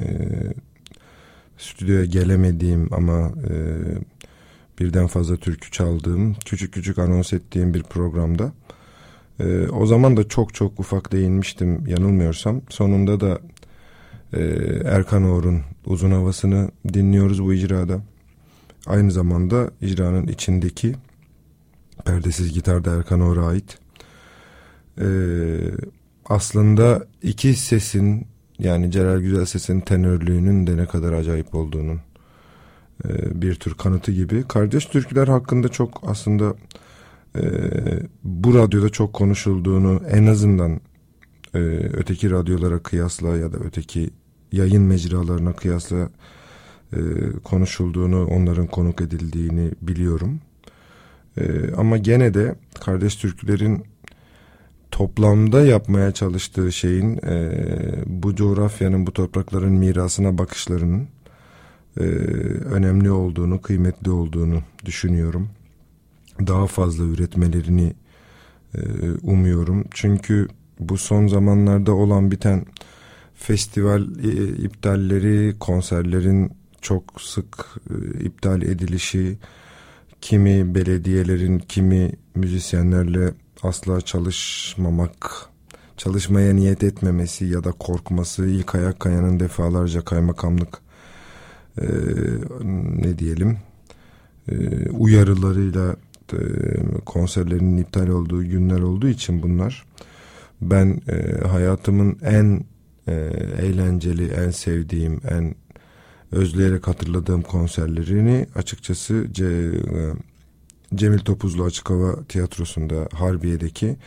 stüdyoya 1.57 2.05
gelemediğim 2.05 2.93
ama 2.93 3.31
e, 3.49 3.53
birden 4.79 5.07
fazla 5.07 5.37
türkü 5.37 5.71
çaldığım, 5.71 6.35
küçük 6.45 6.73
küçük 6.73 6.99
anons 6.99 7.33
ettiğim 7.33 7.73
bir 7.73 7.83
programda. 7.83 8.53
E, 9.39 9.67
o 9.67 9.85
zaman 9.85 10.17
da 10.17 10.27
çok 10.27 10.53
çok 10.53 10.79
ufak 10.79 11.11
değinmiştim 11.11 11.87
yanılmıyorsam. 11.87 12.61
Sonunda 12.69 13.19
da 13.19 13.39
e, 14.33 14.41
Erkan 14.85 15.23
Oğur'un 15.23 15.61
uzun 15.85 16.11
havasını 16.11 16.71
dinliyoruz 16.93 17.43
bu 17.43 17.53
icrada. 17.53 18.01
Aynı 18.85 19.11
zamanda 19.11 19.71
icranın 19.81 20.27
içindeki 20.27 20.95
perdesiz 22.05 22.53
gitar 22.53 22.85
da 22.85 22.95
Erkan 22.95 23.21
Oğur'a 23.21 23.47
ait. 23.47 23.77
E, 25.01 25.07
aslında 26.25 27.07
iki 27.21 27.53
sesin 27.53 28.27
yani 28.59 28.91
Celal 28.91 29.19
Güzel 29.19 29.45
sesin 29.45 29.79
tenörlüğünün 29.79 30.67
de 30.67 30.77
ne 30.77 30.85
kadar 30.85 31.13
acayip 31.13 31.55
olduğunun 31.55 32.01
e, 33.05 33.41
bir 33.41 33.55
tür 33.55 33.73
kanıtı 33.73 34.11
gibi. 34.11 34.43
Kardeş 34.47 34.85
türküler 34.85 35.27
hakkında 35.27 35.67
çok 35.67 36.01
aslında 36.07 36.53
e, 37.37 37.43
bu 38.23 38.53
radyoda 38.55 38.89
çok 38.89 39.13
konuşulduğunu 39.13 40.01
en 40.11 40.25
azından 40.25 40.81
e, 41.53 41.59
öteki 41.93 42.31
radyolara 42.31 42.79
kıyasla 42.79 43.37
ya 43.37 43.53
da 43.53 43.57
öteki 43.57 44.09
yayın 44.51 44.83
mecralarına 44.83 45.53
kıyasla 45.53 46.09
e, 46.93 46.99
konuşulduğunu, 47.43 48.25
onların 48.25 48.67
konuk 48.67 49.01
edildiğini 49.01 49.71
biliyorum. 49.81 50.39
E, 51.37 51.73
ama 51.77 51.97
gene 51.97 52.33
de 52.33 52.55
kardeş 52.85 53.15
türkülerin 53.15 53.83
toplamda 54.95 55.65
yapmaya 55.65 56.11
çalıştığı 56.11 56.71
şeyin 56.71 57.17
e, 57.17 57.51
bu 58.05 58.35
coğrafyanın, 58.35 59.07
bu 59.07 59.13
toprakların 59.13 59.73
mirasına 59.73 60.37
bakışlarının 60.37 61.07
e, 61.99 62.03
önemli 62.65 63.11
olduğunu, 63.11 63.61
kıymetli 63.61 64.11
olduğunu 64.11 64.61
düşünüyorum. 64.85 65.49
Daha 66.39 66.67
fazla 66.67 67.03
üretmelerini 67.03 67.93
e, 68.75 68.81
umuyorum. 69.21 69.85
Çünkü 69.91 70.47
bu 70.79 70.97
son 70.97 71.27
zamanlarda 71.27 71.93
olan 71.93 72.31
biten 72.31 72.65
festival 73.35 74.01
e, 74.01 74.47
iptalleri, 74.47 75.59
konserlerin 75.59 76.51
çok 76.81 77.21
sık 77.21 77.65
e, 77.89 78.23
iptal 78.23 78.61
edilişi, 78.61 79.37
kimi 80.21 80.75
belediyelerin, 80.75 81.59
kimi 81.59 82.11
müzisyenlerle 82.35 83.33
asla 83.67 84.01
çalışmamak, 84.01 85.49
çalışmaya 85.97 86.53
niyet 86.53 86.83
etmemesi 86.83 87.45
ya 87.45 87.63
da 87.63 87.71
korkması, 87.71 88.45
ilk 88.45 88.75
ayak 88.75 88.99
kayanın 88.99 89.39
defalarca 89.39 90.01
kaymakamlık 90.01 90.81
e, 91.81 91.85
ne 92.95 93.17
diyelim 93.19 93.57
e, 94.51 94.89
uyarılarıyla 94.89 95.95
e, 96.33 96.39
konserlerinin 97.05 97.77
iptal 97.77 98.07
olduğu 98.07 98.43
günler 98.43 98.79
olduğu 98.79 99.07
için 99.07 99.43
bunlar 99.43 99.85
ben 100.61 101.01
e, 101.09 101.47
hayatımın 101.47 102.17
en 102.23 102.65
e, 103.07 103.13
eğlenceli, 103.61 104.27
en 104.27 104.49
sevdiğim, 104.49 105.21
en 105.29 105.55
özleyerek 106.31 106.87
hatırladığım 106.87 107.41
konserlerini 107.41 108.47
açıkçası 108.55 109.27
Ce, 109.31 109.71
Cemil 110.95 111.19
Topuzlu 111.19 111.63
Açık 111.63 111.89
Hava 111.89 112.23
Tiyatrosu'nda 112.23 113.07
Harbiye'deki 113.13 113.97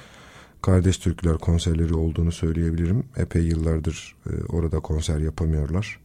Kardeş 0.62 0.99
Türküler 0.99 1.38
konserleri 1.38 1.95
olduğunu 1.95 2.33
söyleyebilirim. 2.33 3.04
Epey 3.16 3.42
yıllardır 3.42 4.16
e, 4.26 4.45
orada 4.49 4.80
konser 4.80 5.18
yapamıyorlar. 5.18 6.00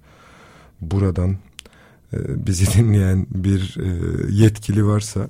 Buradan 0.81 1.37
e, 2.13 2.47
bizi 2.47 2.73
dinleyen 2.77 3.25
bir 3.29 3.77
e, 3.79 3.87
yetkili 4.33 4.85
varsa 4.85 5.27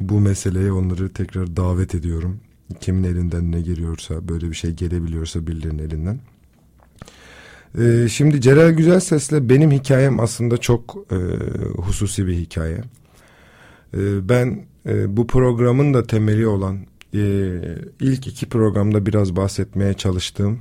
bu 0.00 0.20
meseleye 0.20 0.72
onları 0.72 1.12
tekrar 1.12 1.56
davet 1.56 1.94
ediyorum. 1.94 2.40
Kimin 2.80 3.04
elinden 3.04 3.52
ne 3.52 3.60
geliyorsa 3.60 4.28
böyle 4.28 4.50
bir 4.50 4.54
şey 4.54 4.70
gelebiliyorsa 4.70 5.46
birilerinin 5.46 5.82
elinden. 5.82 6.20
E, 7.78 8.08
şimdi 8.08 8.40
Celal 8.40 8.70
Güzel 8.70 9.00
Ses'le 9.00 9.32
benim 9.32 9.70
hikayem 9.70 10.20
aslında 10.20 10.56
çok 10.56 10.96
e, 11.12 11.16
hususi 11.80 12.26
bir 12.26 12.34
hikaye. 12.34 12.80
E, 13.94 14.28
ben 14.28 14.66
e, 14.88 15.16
bu 15.16 15.26
programın 15.26 15.94
da 15.94 16.06
temeli 16.06 16.46
olan 16.46 16.78
e, 17.14 17.20
ilk 18.00 18.26
iki 18.26 18.48
programda 18.48 19.06
biraz 19.06 19.36
bahsetmeye 19.36 19.94
çalıştığım 19.94 20.60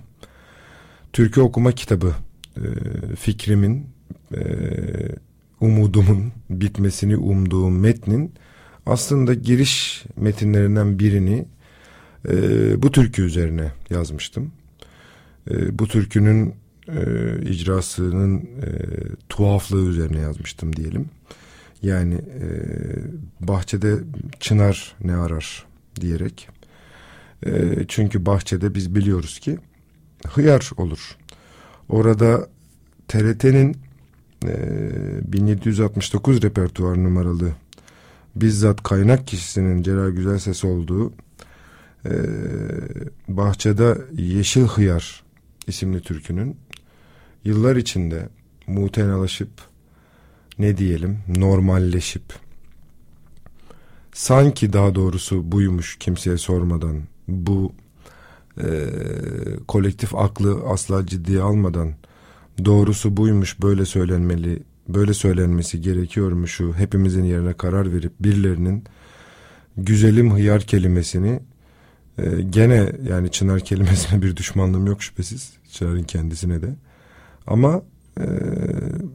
Türkü 1.14 1.42
okuma 1.42 1.72
kitabı 1.72 2.14
e, 2.58 2.66
fikrimin 3.16 3.86
e, 4.36 4.40
umudumun 5.62 6.32
bitmesini 6.50 7.18
umduğum 7.18 7.80
metnin 7.80 8.34
aslında 8.86 9.34
giriş 9.34 10.04
metinlerinden 10.16 11.00
birini 11.00 11.46
e, 12.30 12.34
bu 12.84 12.92
türkü 12.92 13.22
üzerine 13.22 13.72
yazmıştım. 13.90 14.52
E, 15.52 15.80
bu 15.80 15.88
türkünün 15.88 16.56
e, 16.88 17.02
icrasının 17.50 18.38
e, 18.38 18.70
tuhaflığı 19.30 19.90
üzerine 19.90 20.20
yazmıştım 20.20 20.76
diyelim. 20.76 21.10
Yani 21.82 22.14
e, 22.16 22.48
bahçede 23.40 23.96
çınar 24.40 24.96
ne 25.04 25.16
arar 25.16 25.66
diyerek. 26.02 26.50
E, 27.46 27.52
çünkü 27.88 28.26
bahçede 28.26 28.76
biz 28.76 28.96
biliyoruz 28.96 29.40
ki 29.40 29.58
hıyar 30.28 30.72
olur. 30.78 31.18
Orada 31.90 32.50
TRT'nin 33.08 33.78
e, 34.46 35.34
1769 35.34 36.44
repertuar 36.44 37.04
numaralı 37.04 37.52
bizzat 38.36 38.84
kaynak 38.84 39.28
kişisinin 39.28 39.84
Celal 39.84 40.10
Güzelses 40.10 40.66
olduğu 40.66 41.14
e, 42.06 42.14
Bahçede 43.28 43.98
Yeşil 44.14 44.66
Hıyar 44.66 45.24
isimli 45.68 46.02
türkünün 46.02 46.58
yıllar 47.44 47.76
içinde 47.76 48.30
mutenalaşıp 48.68 49.50
ne 50.60 50.78
diyelim 50.78 51.20
normalleşip 51.38 52.24
sanki 54.14 54.74
daha 54.74 54.96
doğrusu 54.96 55.52
buymuş 55.52 55.98
kimseye 56.00 56.38
sormadan 56.38 57.02
bu 57.28 57.74
e, 58.62 58.86
kolektif 59.68 60.16
aklı 60.16 60.62
asla 60.70 61.06
ciddiye 61.06 61.42
almadan 61.42 61.94
doğrusu 62.66 63.18
buymuş 63.18 63.62
böyle 63.62 63.86
söylenmeli 63.86 64.64
böyle 64.88 65.14
söylenmesi 65.14 65.82
gerekiyormuşu 65.82 66.74
hepimizin 66.74 67.24
yerine 67.24 67.54
karar 67.54 67.94
verip 67.94 68.14
birilerinin 68.20 68.84
güzelim 69.78 70.34
hıyar 70.34 70.62
kelimesini 70.62 71.40
e, 72.18 72.42
gene 72.50 72.92
yani 73.10 73.32
çınar 73.32 73.60
kelimesine 73.60 74.22
bir 74.22 74.36
düşmanlığım 74.36 74.88
yok 74.88 75.04
şüphesiz 75.04 75.54
çınarın 75.72 76.04
kendisine 76.04 76.62
de. 76.62 76.76
Ama 77.48 77.82
e, 78.20 78.26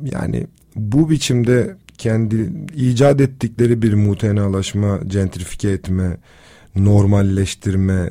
yani 0.02 0.46
bu 0.76 1.10
biçimde 1.10 1.76
kendi 1.98 2.52
icat 2.76 3.20
ettikleri 3.20 3.82
bir 3.82 3.94
mutenalaşma, 3.94 4.96
gentrifike 5.06 5.70
etme, 5.70 6.16
normalleştirme, 6.76 8.10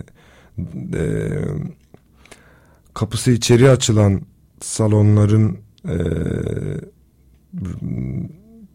e, 0.93 1.31
kapısı 2.93 3.31
içeri 3.31 3.69
açılan 3.69 4.21
salonların 4.61 5.57
e, 5.85 5.97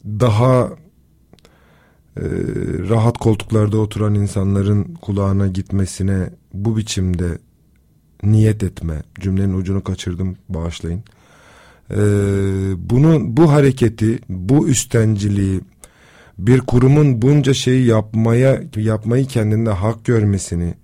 daha 0.06 0.70
e, 2.16 2.24
rahat 2.88 3.18
koltuklarda 3.18 3.78
oturan 3.78 4.14
insanların 4.14 4.94
kulağına 4.94 5.46
gitmesine 5.46 6.30
bu 6.54 6.76
biçimde 6.76 7.38
niyet 8.22 8.62
etme 8.62 9.02
cümlenin 9.20 9.54
ucunu 9.54 9.84
kaçırdım 9.84 10.36
bağışlayın 10.48 11.02
e, 11.90 11.96
bunu 12.90 13.36
bu 13.36 13.52
hareketi 13.52 14.18
bu 14.28 14.68
üstenciliği 14.68 15.60
bir 16.38 16.60
kurumun 16.60 17.22
bunca 17.22 17.54
şeyi 17.54 17.86
yapmaya 17.86 18.62
yapmayı 18.76 19.26
kendinde 19.26 19.70
hak 19.70 20.04
görmesini 20.04 20.74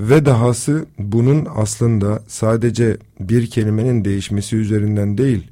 ve 0.00 0.26
dahası 0.26 0.86
bunun 0.98 1.46
aslında 1.56 2.22
sadece 2.28 2.96
bir 3.20 3.50
kelimenin 3.50 4.04
değişmesi 4.04 4.56
üzerinden 4.56 5.18
değil 5.18 5.50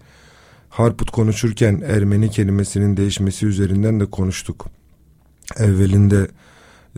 Harput 0.76 1.10
konuşurken 1.10 1.82
Ermeni 1.86 2.30
kelimesinin 2.30 2.96
değişmesi 2.96 3.46
üzerinden 3.46 4.00
de 4.00 4.06
konuştuk. 4.06 4.66
Evvelinde 5.56 6.28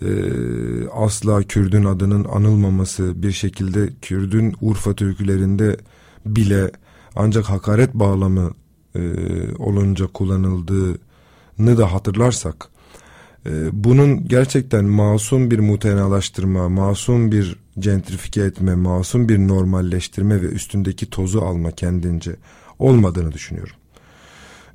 e, 0.02 0.08
asla 0.88 1.42
Kürdün 1.42 1.84
adının 1.84 2.24
anılmaması 2.24 3.22
bir 3.22 3.32
şekilde 3.32 3.88
Kürdün 4.02 4.54
Urfa 4.60 4.94
türkülerinde 4.94 5.76
bile 6.26 6.70
ancak 7.18 7.44
hakaret 7.44 7.94
bağlamı 7.94 8.50
e, 8.94 9.00
olunca 9.58 10.06
kullanıldığını 10.06 10.98
da 11.78 11.92
hatırlarsak 11.92 12.68
e, 13.46 13.50
bunun 13.72 14.28
gerçekten 14.28 14.84
masum 14.84 15.50
bir 15.50 15.58
mutenalaştırma, 15.58 16.68
masum 16.68 17.32
bir 17.32 17.56
gentrifike 17.78 18.42
etme, 18.42 18.74
masum 18.74 19.28
bir 19.28 19.38
normalleştirme 19.38 20.42
ve 20.42 20.46
üstündeki 20.46 21.10
tozu 21.10 21.40
alma 21.40 21.70
kendince 21.70 22.36
olmadığını 22.78 23.32
düşünüyorum. 23.32 23.74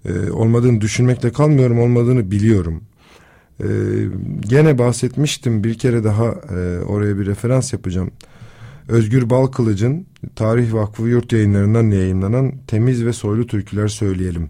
E, 0.06 0.32
olmadığını 0.32 0.82
düşünmekle 0.82 1.32
kalmıyorum, 1.32 1.80
olmadığını 1.80 2.32
biliyorum. 2.32 2.84
E, 3.60 3.68
gene 4.40 4.78
bahsetmiştim 4.78 5.64
bir 5.64 5.78
kere 5.78 6.04
daha 6.04 6.26
e, 6.26 6.80
oraya 6.86 7.20
bir 7.20 7.26
referans 7.26 7.74
yapacağım. 7.74 8.12
Özgür 8.88 9.30
Balkılıç'ın 9.30 10.06
Tarih 10.36 10.74
Vakfı 10.74 11.04
Yurt 11.04 11.34
yayınlarından 11.34 11.92
yayınlanan 11.92 12.54
Temiz 12.68 13.06
ve 13.06 13.14
Soylu 13.14 13.48
Türküler 13.48 13.88
Söyleyelim 13.88 14.50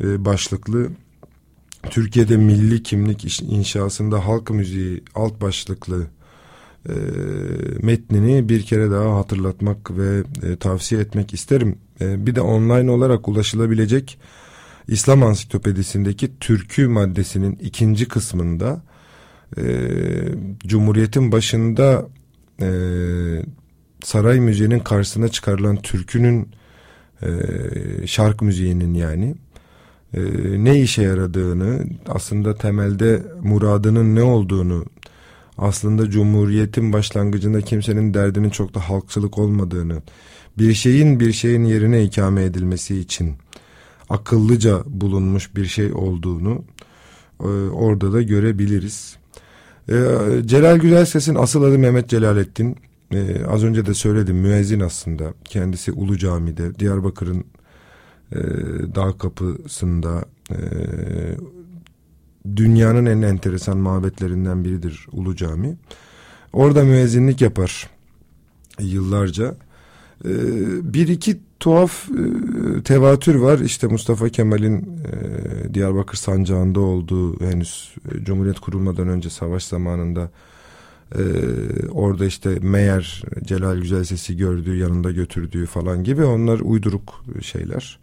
e, 0.00 0.24
başlıklı 0.24 0.88
Türkiye'de 1.90 2.36
milli 2.36 2.82
kimlik 2.82 3.42
inşasında 3.42 4.26
halk 4.26 4.50
müziği 4.50 5.02
alt 5.14 5.40
başlıklı 5.40 6.06
e, 6.88 6.94
metnini 7.82 8.48
bir 8.48 8.62
kere 8.62 8.90
daha 8.90 9.16
hatırlatmak 9.16 9.98
ve 9.98 10.22
e, 10.42 10.56
tavsiye 10.56 11.00
etmek 11.00 11.34
isterim. 11.34 11.78
E, 12.00 12.26
bir 12.26 12.34
de 12.34 12.40
online 12.40 12.90
olarak 12.90 13.28
ulaşılabilecek 13.28 14.18
İslam 14.88 15.22
Ansiklopedisindeki 15.22 16.38
türkü 16.38 16.88
maddesinin 16.88 17.58
ikinci 17.62 18.08
kısmında 18.08 18.82
e, 19.56 19.64
Cumhuriyet'in 20.66 21.32
başında 21.32 22.08
e, 22.60 22.68
saray 24.04 24.40
müziğinin 24.40 24.78
karşısına 24.78 25.28
çıkarılan 25.28 25.76
türkünün 25.76 26.48
e, 27.22 27.28
şark 28.06 28.42
müziğinin 28.42 28.94
yani 28.94 29.34
e, 30.14 30.20
ne 30.64 30.80
işe 30.80 31.02
yaradığını 31.02 31.84
aslında 32.08 32.54
temelde 32.54 33.22
muradının 33.42 34.14
ne 34.14 34.22
olduğunu 34.22 34.84
aslında 35.58 36.10
cumhuriyetin 36.10 36.92
başlangıcında 36.92 37.60
kimsenin 37.60 38.14
derdinin 38.14 38.50
çok 38.50 38.74
da 38.74 38.88
halkçılık 38.88 39.38
olmadığını 39.38 40.02
bir 40.58 40.74
şeyin 40.74 41.20
bir 41.20 41.32
şeyin 41.32 41.64
yerine 41.64 42.02
ikame 42.02 42.44
edilmesi 42.44 42.98
için 42.98 43.34
akıllıca 44.10 44.82
bulunmuş 44.86 45.56
bir 45.56 45.66
şey 45.66 45.92
olduğunu 45.92 46.64
e, 47.40 47.46
orada 47.72 48.12
da 48.12 48.22
görebiliriz. 48.22 49.16
E, 49.88 49.94
Celal 50.46 50.76
Güzelses'in 50.76 51.34
asıl 51.34 51.62
adı 51.62 51.78
Mehmet 51.78 52.08
Celalettin. 52.08 52.76
E, 53.12 53.46
az 53.46 53.64
önce 53.64 53.86
de 53.86 53.94
söyledim 53.94 54.36
müezzin 54.36 54.80
aslında. 54.80 55.34
Kendisi 55.44 55.92
Ulu 55.92 56.18
Cami'de 56.18 56.78
Diyarbakır'ın 56.78 57.44
e, 58.32 58.38
dağ 58.94 59.18
kapısında 59.18 60.24
e, 60.50 60.56
dünyanın 62.56 63.06
en 63.06 63.22
enteresan 63.22 63.78
mabetlerinden 63.78 64.64
biridir 64.64 65.06
Ulu 65.12 65.36
Cami. 65.36 65.76
Orada 66.52 66.84
müezzinlik 66.84 67.40
yapar 67.40 67.90
yıllarca. 68.80 69.54
E, 70.24 70.32
bir 70.94 71.08
iki 71.08 71.40
tuhaf 71.60 72.08
e, 72.10 72.82
tevatür 72.82 73.34
var. 73.34 73.58
İşte 73.58 73.86
Mustafa 73.86 74.28
Kemal'in 74.28 74.78
e, 74.78 75.74
Diyarbakır 75.74 76.16
sancağında 76.16 76.80
olduğu 76.80 77.40
henüz 77.40 77.94
e, 78.12 78.24
Cumhuriyet 78.24 78.60
kurulmadan 78.60 79.08
önce 79.08 79.30
savaş 79.30 79.64
zamanında 79.64 80.30
e, 81.18 81.22
orada 81.88 82.26
işte 82.26 82.58
meğer 82.62 83.22
Celal 83.44 83.76
Güzel 83.76 84.04
Sesi 84.04 84.36
gördüğü 84.36 84.76
yanında 84.76 85.10
götürdüğü 85.10 85.66
falan 85.66 86.04
gibi 86.04 86.24
onlar 86.24 86.60
uyduruk 86.60 87.24
şeyler. 87.42 87.98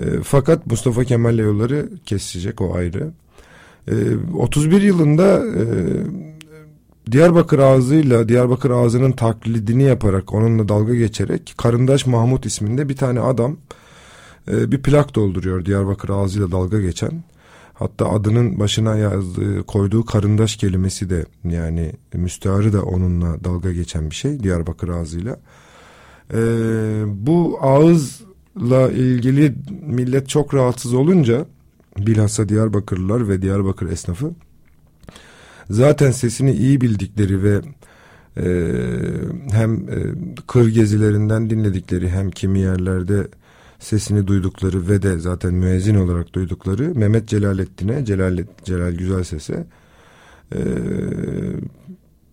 E, 0.00 0.04
fakat 0.24 0.66
Mustafa 0.66 1.04
Kemal'le 1.04 1.38
yolları 1.38 1.88
kesecek 2.06 2.60
o 2.60 2.74
ayrı. 2.74 3.10
E, 3.88 3.94
31 4.34 4.82
yılında 4.82 5.46
e, 5.46 5.64
Diyarbakır 7.12 7.58
ağzıyla 7.58 8.28
Diyarbakır 8.28 8.70
ağzının 8.70 9.12
taklidini 9.12 9.82
yaparak 9.82 10.34
onunla 10.34 10.68
dalga 10.68 10.94
geçerek 10.94 11.54
Karındaş 11.56 12.06
Mahmut 12.06 12.46
isminde 12.46 12.88
bir 12.88 12.96
tane 12.96 13.20
adam 13.20 13.56
e, 14.48 14.72
bir 14.72 14.82
plak 14.82 15.14
dolduruyor 15.14 15.64
Diyarbakır 15.64 16.08
ağzıyla 16.08 16.50
dalga 16.50 16.80
geçen. 16.80 17.24
Hatta 17.78 18.10
adının 18.10 18.60
başına 18.60 18.96
yazdığı, 18.96 19.62
koyduğu 19.62 20.04
karındaş 20.04 20.56
kelimesi 20.56 21.10
de 21.10 21.26
yani 21.44 21.92
müstearı 22.14 22.72
da 22.72 22.82
onunla 22.82 23.44
dalga 23.44 23.72
geçen 23.72 24.10
bir 24.10 24.14
şey 24.14 24.42
Diyarbakır 24.42 24.88
ağzıyla. 24.88 25.40
E, 26.34 26.38
bu 27.06 27.58
ağızla 27.60 28.90
ilgili 28.90 29.54
millet 29.82 30.28
çok 30.28 30.54
rahatsız 30.54 30.94
olunca 30.94 31.46
bilhassa 31.98 32.48
Diyarbakırlılar 32.48 33.28
ve 33.28 33.42
Diyarbakır 33.42 33.90
esnafı 33.90 34.32
zaten 35.70 36.10
sesini 36.10 36.52
iyi 36.52 36.80
bildikleri 36.80 37.42
ve 37.42 37.60
e, 38.36 38.46
hem 39.52 39.74
e, 39.74 39.96
kır 40.46 40.68
gezilerinden 40.68 41.50
dinledikleri 41.50 42.10
hem 42.10 42.30
kimi 42.30 42.60
yerlerde 42.60 43.26
sesini 43.78 44.26
duydukları 44.26 44.88
ve 44.88 45.02
de 45.02 45.18
zaten 45.18 45.54
müezzin 45.54 45.94
olarak 45.94 46.34
duydukları 46.34 46.94
Mehmet 46.94 47.28
Celalettin'e 47.28 48.04
Celal, 48.04 48.38
Celal 48.64 48.92
Güzel 48.92 49.24
Ses'e 49.24 49.66
e, 50.54 50.60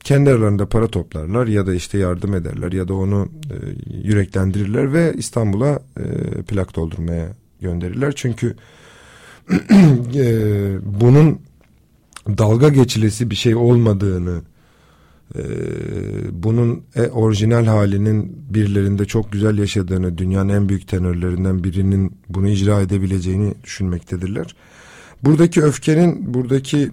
kendi 0.03 0.29
aralarında 0.29 0.65
para 0.65 0.87
toplarlar 0.87 1.47
ya 1.47 1.67
da 1.67 1.73
işte 1.73 1.97
yardım 1.97 2.33
ederler 2.33 2.71
ya 2.71 2.87
da 2.87 2.93
onu 2.93 3.29
e, 3.51 3.55
yüreklendirirler 3.97 4.93
ve 4.93 5.13
İstanbul'a 5.17 5.79
e, 5.97 6.03
plak 6.41 6.75
doldurmaya 6.75 7.27
gönderirler. 7.61 8.13
Çünkü 8.15 8.55
e, 10.15 10.77
bunun 11.01 11.39
dalga 12.27 12.69
geçilesi 12.69 13.29
bir 13.29 13.35
şey 13.35 13.55
olmadığını 13.55 14.41
e, 15.35 15.43
bunun 16.43 16.83
e, 16.95 17.01
orijinal 17.01 17.65
halinin 17.65 18.45
birilerinde 18.49 19.05
çok 19.05 19.31
güzel 19.31 19.57
yaşadığını 19.57 20.17
dünyanın 20.17 20.49
en 20.49 20.69
büyük 20.69 20.87
tenörlerinden 20.87 21.63
birinin 21.63 22.17
bunu 22.29 22.49
icra 22.49 22.81
edebileceğini 22.81 23.53
düşünmektedirler. 23.63 24.55
Buradaki 25.23 25.63
öfkenin 25.63 26.33
buradaki 26.33 26.91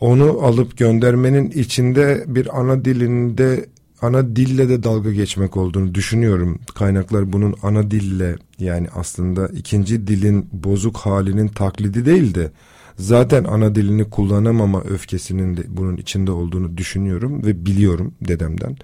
onu 0.00 0.38
alıp 0.42 0.78
göndermenin 0.78 1.50
içinde 1.50 2.24
bir 2.26 2.60
ana 2.60 2.84
dilinde 2.84 3.66
ana 4.02 4.36
dille 4.36 4.68
de 4.68 4.82
dalga 4.82 5.12
geçmek 5.12 5.56
olduğunu 5.56 5.94
düşünüyorum. 5.94 6.58
Kaynaklar 6.74 7.32
bunun 7.32 7.54
ana 7.62 7.90
dille 7.90 8.36
yani 8.58 8.88
aslında 8.94 9.48
ikinci 9.48 10.06
dilin 10.06 10.48
bozuk 10.52 10.96
halinin 10.96 11.48
taklidi 11.48 12.04
değil 12.04 12.34
de 12.34 12.50
zaten 12.98 13.44
ana 13.44 13.74
dilini 13.74 14.10
kullanamama 14.10 14.82
öfkesinin 14.82 15.56
de 15.56 15.62
bunun 15.68 15.96
içinde 15.96 16.30
olduğunu 16.30 16.76
düşünüyorum 16.76 17.44
ve 17.46 17.66
biliyorum 17.66 18.14
dedemden. 18.20 18.76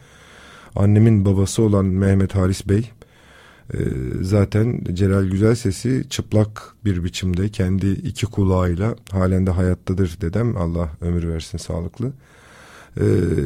Annemin 0.77 1.25
babası 1.25 1.63
olan 1.63 1.85
Mehmet 1.85 2.35
Halis 2.35 2.69
Bey 2.69 2.91
e, 3.75 3.79
zaten 4.21 4.85
Celal 4.93 5.25
Güzel 5.25 5.55
Sesi 5.55 6.05
çıplak 6.11 6.75
bir 6.85 7.05
biçimde 7.05 7.49
kendi 7.49 7.91
iki 7.91 8.27
kulağıyla 8.27 8.97
halen 9.11 9.47
de 9.47 9.51
hayattadır 9.51 10.19
dedem 10.21 10.57
Allah 10.57 10.91
ömür 11.01 11.29
versin 11.29 11.59
sağlıklı. 11.59 12.13
E, 12.97 13.05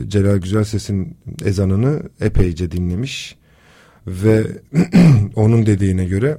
Celal 0.08 0.36
Güzel 0.36 0.64
Ses'in 0.64 1.16
ezanını 1.44 2.02
epeyce 2.20 2.70
dinlemiş 2.70 3.36
ve 4.06 4.46
onun 5.36 5.66
dediğine 5.66 6.04
göre 6.04 6.38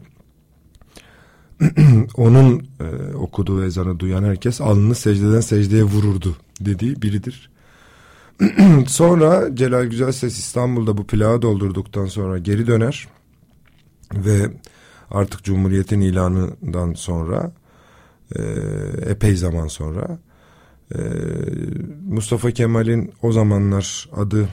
onun 2.15 2.67
e, 2.79 3.15
okuduğu 3.15 3.65
ezanı 3.65 3.99
duyan 3.99 4.23
herkes 4.23 4.61
alnını 4.61 4.95
secdeden 4.95 5.41
secdeye 5.41 5.83
vururdu 5.83 6.35
dediği 6.61 7.01
biridir. 7.01 7.49
sonra 8.87 9.55
Celal 9.55 9.85
Güzel 9.85 10.11
Ses 10.11 10.39
İstanbul'da 10.39 10.97
bu 10.97 11.07
plağı 11.07 11.41
doldurduktan 11.41 12.05
sonra 12.05 12.37
geri 12.37 12.67
döner 12.67 13.07
ve 14.15 14.51
artık 15.11 15.43
Cumhuriyet'in 15.43 16.01
ilanından 16.01 16.93
sonra 16.93 17.51
e, 18.35 18.41
epey 19.05 19.35
zaman 19.35 19.67
sonra 19.67 20.19
e, 20.95 20.99
Mustafa 22.09 22.51
Kemal'in 22.51 23.13
o 23.21 23.31
zamanlar 23.31 24.09
adı 24.15 24.49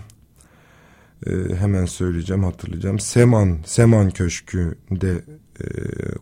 e, 1.27 1.31
hemen 1.55 1.85
söyleyeceğim 1.85 2.45
hatırlayacağım 2.45 2.99
Seman 2.99 3.59
Seman 3.67 4.11
Köşkü'nde 4.11 5.25
e, 5.61 5.65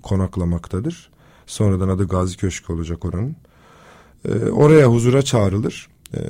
konaklamaktadır. 0.02 1.10
Sonradan 1.46 1.88
adı 1.88 2.08
Gazi 2.08 2.36
Köşkü 2.36 2.72
olacak 2.72 3.04
oranın. 3.04 3.36
E, 4.28 4.50
oraya 4.50 4.86
huzura 4.86 5.22
çağrılır 5.22 5.88
e, 6.14 6.20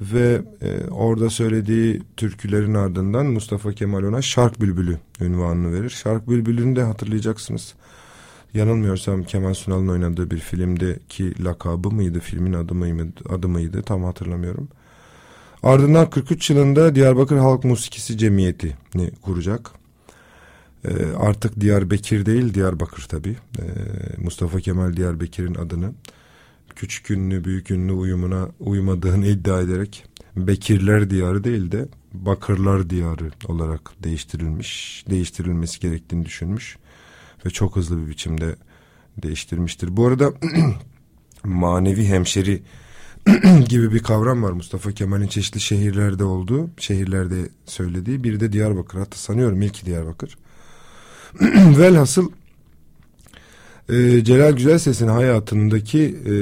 ve 0.00 0.42
e, 0.62 0.90
orada 0.90 1.30
söylediği 1.30 2.02
türkülerin 2.16 2.74
ardından 2.74 3.26
Mustafa 3.26 3.72
Kemal 3.72 4.02
ona 4.02 4.22
Şark 4.22 4.60
Bülbülü 4.60 4.98
ünvanını 5.20 5.72
verir. 5.72 5.90
Şark 5.90 6.28
Bülbülü'nü 6.28 6.76
de 6.76 6.82
hatırlayacaksınız. 6.82 7.74
Yanılmıyorsam 8.54 9.24
Kemal 9.24 9.54
Sunal'ın 9.54 9.88
oynadığı 9.88 10.30
bir 10.30 10.38
filmdeki 10.38 11.44
lakabı 11.44 11.90
mıydı, 11.90 12.20
filmin 12.20 12.52
adı 12.52 12.74
mıydı, 12.74 13.12
adı 13.28 13.48
mıydı 13.48 13.82
tam 13.82 14.04
hatırlamıyorum. 14.04 14.68
Ardından 15.62 16.10
43 16.10 16.50
yılında 16.50 16.94
Diyarbakır 16.94 17.36
Halk 17.36 17.64
Musikisi 17.64 18.18
Cemiyeti'ni 18.18 19.10
kuracak. 19.22 19.79
E, 20.84 21.12
artık 21.18 21.60
Diyarbakır 21.60 22.26
değil 22.26 22.54
Diyarbakır 22.54 23.02
tabi. 23.02 23.36
E, 23.58 23.64
Mustafa 24.18 24.60
Kemal 24.60 24.96
Diyarbakır'ın 24.96 25.54
adını 25.54 25.92
küçük 26.76 27.10
ünlü 27.10 27.44
büyük 27.44 27.70
ünlü 27.70 27.92
uyumuna 27.92 28.48
uymadığını 28.60 29.26
iddia 29.26 29.60
ederek 29.60 30.04
Bekirler 30.36 31.10
diyarı 31.10 31.44
değil 31.44 31.72
de 31.72 31.88
Bakırlar 32.12 32.90
diyarı 32.90 33.30
olarak 33.46 33.90
değiştirilmiş, 34.02 35.04
değiştirilmesi 35.10 35.80
gerektiğini 35.80 36.26
düşünmüş 36.26 36.76
ve 37.46 37.50
çok 37.50 37.76
hızlı 37.76 38.02
bir 38.02 38.10
biçimde 38.10 38.56
değiştirmiştir. 39.22 39.96
Bu 39.96 40.06
arada 40.06 40.32
manevi 41.44 42.06
hemşeri 42.06 42.62
gibi 43.68 43.92
bir 43.92 44.02
kavram 44.02 44.42
var 44.42 44.52
Mustafa 44.52 44.92
Kemal'in 44.92 45.26
çeşitli 45.26 45.60
şehirlerde 45.60 46.24
olduğu, 46.24 46.70
şehirlerde 46.78 47.48
söylediği. 47.66 48.24
Bir 48.24 48.40
de 48.40 48.52
Diyarbakır 48.52 48.98
hatta 48.98 49.16
sanıyorum 49.16 49.62
ilk 49.62 49.86
Diyarbakır. 49.86 50.36
Velhasıl 51.78 52.30
e, 53.88 54.24
Celal 54.24 54.52
Güzel 54.52 54.78
Ses'in 54.78 55.08
hayatındaki 55.08 56.00
e, 56.02 56.34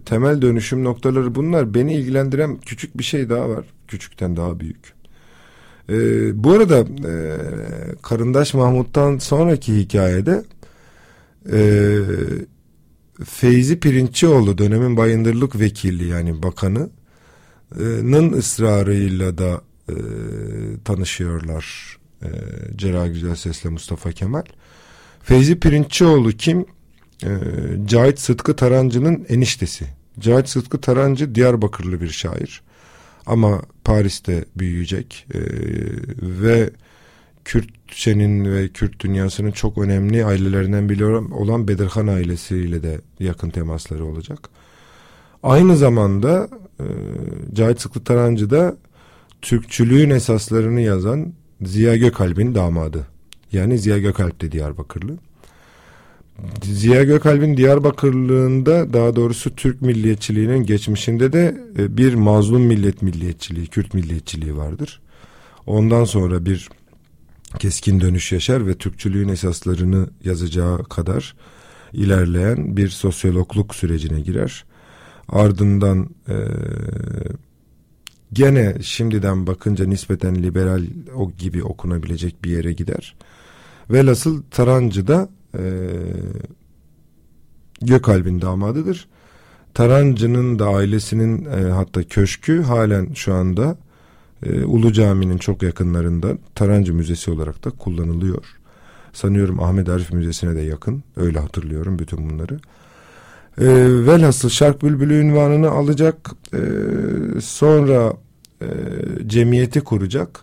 temel 0.00 0.42
dönüşüm 0.42 0.84
noktaları 0.84 1.34
bunlar. 1.34 1.74
Beni 1.74 1.94
ilgilendiren 1.94 2.56
küçük 2.56 2.98
bir 2.98 3.04
şey 3.04 3.30
daha 3.30 3.48
var. 3.48 3.64
Küçükten 3.88 4.36
daha 4.36 4.60
büyük. 4.60 4.94
E, 5.88 5.94
bu 6.44 6.52
arada 6.52 6.78
e, 6.80 7.14
Karındaş 8.02 8.54
Mahmut'tan 8.54 9.18
sonraki 9.18 9.76
hikayede 9.76 10.44
e, 11.52 11.98
Feyzi 13.24 13.80
Pirinççioğlu 13.80 14.58
dönemin 14.58 14.96
bayındırlık 14.96 15.60
vekili 15.60 16.08
yani 16.08 16.42
bakanı'nın 16.42 18.32
ısrarıyla 18.32 19.38
da 19.38 19.60
e, 19.88 19.94
tanışıyorlar 20.84 21.96
e, 22.22 22.28
Celal 22.76 23.08
Güzel 23.08 23.34
Ses'le 23.34 23.64
Mustafa 23.64 24.12
Kemal. 24.12 24.44
Feyzi 25.22 25.60
Pirinççioğlu 25.60 26.32
kim? 26.32 26.66
E, 27.24 27.30
Cahit 27.86 28.18
Sıtkı 28.18 28.56
Tarancı'nın 28.56 29.26
eniştesi. 29.28 29.86
Cahit 30.20 30.48
Sıtkı 30.48 30.80
Tarancı 30.80 31.34
Diyarbakırlı 31.34 32.00
bir 32.00 32.08
şair. 32.08 32.62
Ama 33.26 33.62
Paris'te 33.84 34.44
büyüyecek 34.56 35.26
e, 35.34 35.40
ve 36.22 36.70
Kürtçenin 37.44 38.52
ve 38.52 38.68
Kürt 38.68 39.00
dünyasının 39.00 39.50
çok 39.50 39.78
önemli 39.78 40.24
ailelerinden 40.24 40.88
biri 40.88 41.04
olan 41.06 41.68
Bedirhan 41.68 42.06
ailesiyle 42.06 42.82
de 42.82 43.00
yakın 43.20 43.50
temasları 43.50 44.04
olacak. 44.04 44.48
Aynı 45.42 45.76
zamanda 45.76 46.48
e, 46.80 46.84
Cahit 47.54 47.80
Sıtkı 47.80 48.04
Tarancı 48.04 48.50
da 48.50 48.76
Türkçülüğün 49.42 50.10
esaslarını 50.10 50.80
yazan 50.80 51.32
Ziya 51.62 51.96
Gökalp'in 51.96 52.54
damadı. 52.54 53.06
Yani 53.52 53.78
Ziya 53.78 53.98
Gökalp 53.98 54.40
de 54.40 54.52
Diyarbakırlı. 54.52 55.18
Ziya 56.62 57.04
Gökalp'in 57.04 57.56
Diyarbakırlığında 57.56 58.92
daha 58.92 59.16
doğrusu 59.16 59.56
Türk 59.56 59.82
milliyetçiliğinin 59.82 60.62
geçmişinde 60.62 61.32
de 61.32 61.60
e, 61.78 61.96
bir 61.96 62.14
mazlum 62.14 62.62
millet 62.62 63.02
milliyetçiliği, 63.02 63.66
Kürt 63.66 63.94
milliyetçiliği 63.94 64.56
vardır. 64.56 65.00
Ondan 65.66 66.04
sonra 66.04 66.46
bir 66.46 66.68
keskin 67.58 68.00
dönüş 68.00 68.32
yaşar 68.32 68.66
ve 68.66 68.74
Türkçülüğün 68.74 69.28
esaslarını 69.28 70.08
yazacağı 70.24 70.84
kadar 70.84 71.34
ilerleyen 71.92 72.76
bir 72.76 72.88
sosyologluk 72.88 73.74
sürecine 73.74 74.20
girer. 74.20 74.64
Ardından 75.28 76.10
e, 76.28 76.34
gene 78.32 78.76
şimdiden 78.82 79.46
bakınca 79.46 79.86
nispeten 79.86 80.42
liberal 80.42 80.82
o 81.16 81.32
gibi 81.32 81.62
okunabilecek 81.62 82.44
bir 82.44 82.50
yere 82.50 82.72
gider. 82.72 83.16
Velhasıl 83.90 84.42
Tarancı 84.50 85.06
da 85.06 85.28
e, 85.58 85.62
Gökalp'in 87.82 88.40
damadıdır. 88.40 89.08
Tarancı'nın 89.74 90.58
da 90.58 90.68
ailesinin 90.68 91.44
e, 91.44 91.70
hatta 91.70 92.02
köşkü 92.02 92.62
halen 92.62 93.12
şu 93.14 93.34
anda 93.34 93.76
e, 94.46 94.64
Ulu 94.64 94.92
Cami'nin 94.92 95.38
çok 95.38 95.62
yakınlarında 95.62 96.38
Tarancı 96.54 96.94
Müzesi 96.94 97.30
olarak 97.30 97.64
da 97.64 97.70
kullanılıyor. 97.70 98.44
Sanıyorum 99.12 99.62
Ahmet 99.62 99.88
Arif 99.88 100.12
Müzesi'ne 100.12 100.56
de 100.56 100.60
yakın. 100.60 101.04
Öyle 101.16 101.38
hatırlıyorum 101.38 101.98
bütün 101.98 102.30
bunları. 102.30 102.58
E, 103.60 103.66
velhasıl 104.06 104.48
Şark 104.48 104.82
Bülbülü 104.82 105.14
ünvanını 105.14 105.70
alacak. 105.70 106.30
E, 106.54 106.60
sonra 107.40 108.12
e, 108.62 108.66
cemiyeti 109.26 109.80
kuracak. 109.80 110.40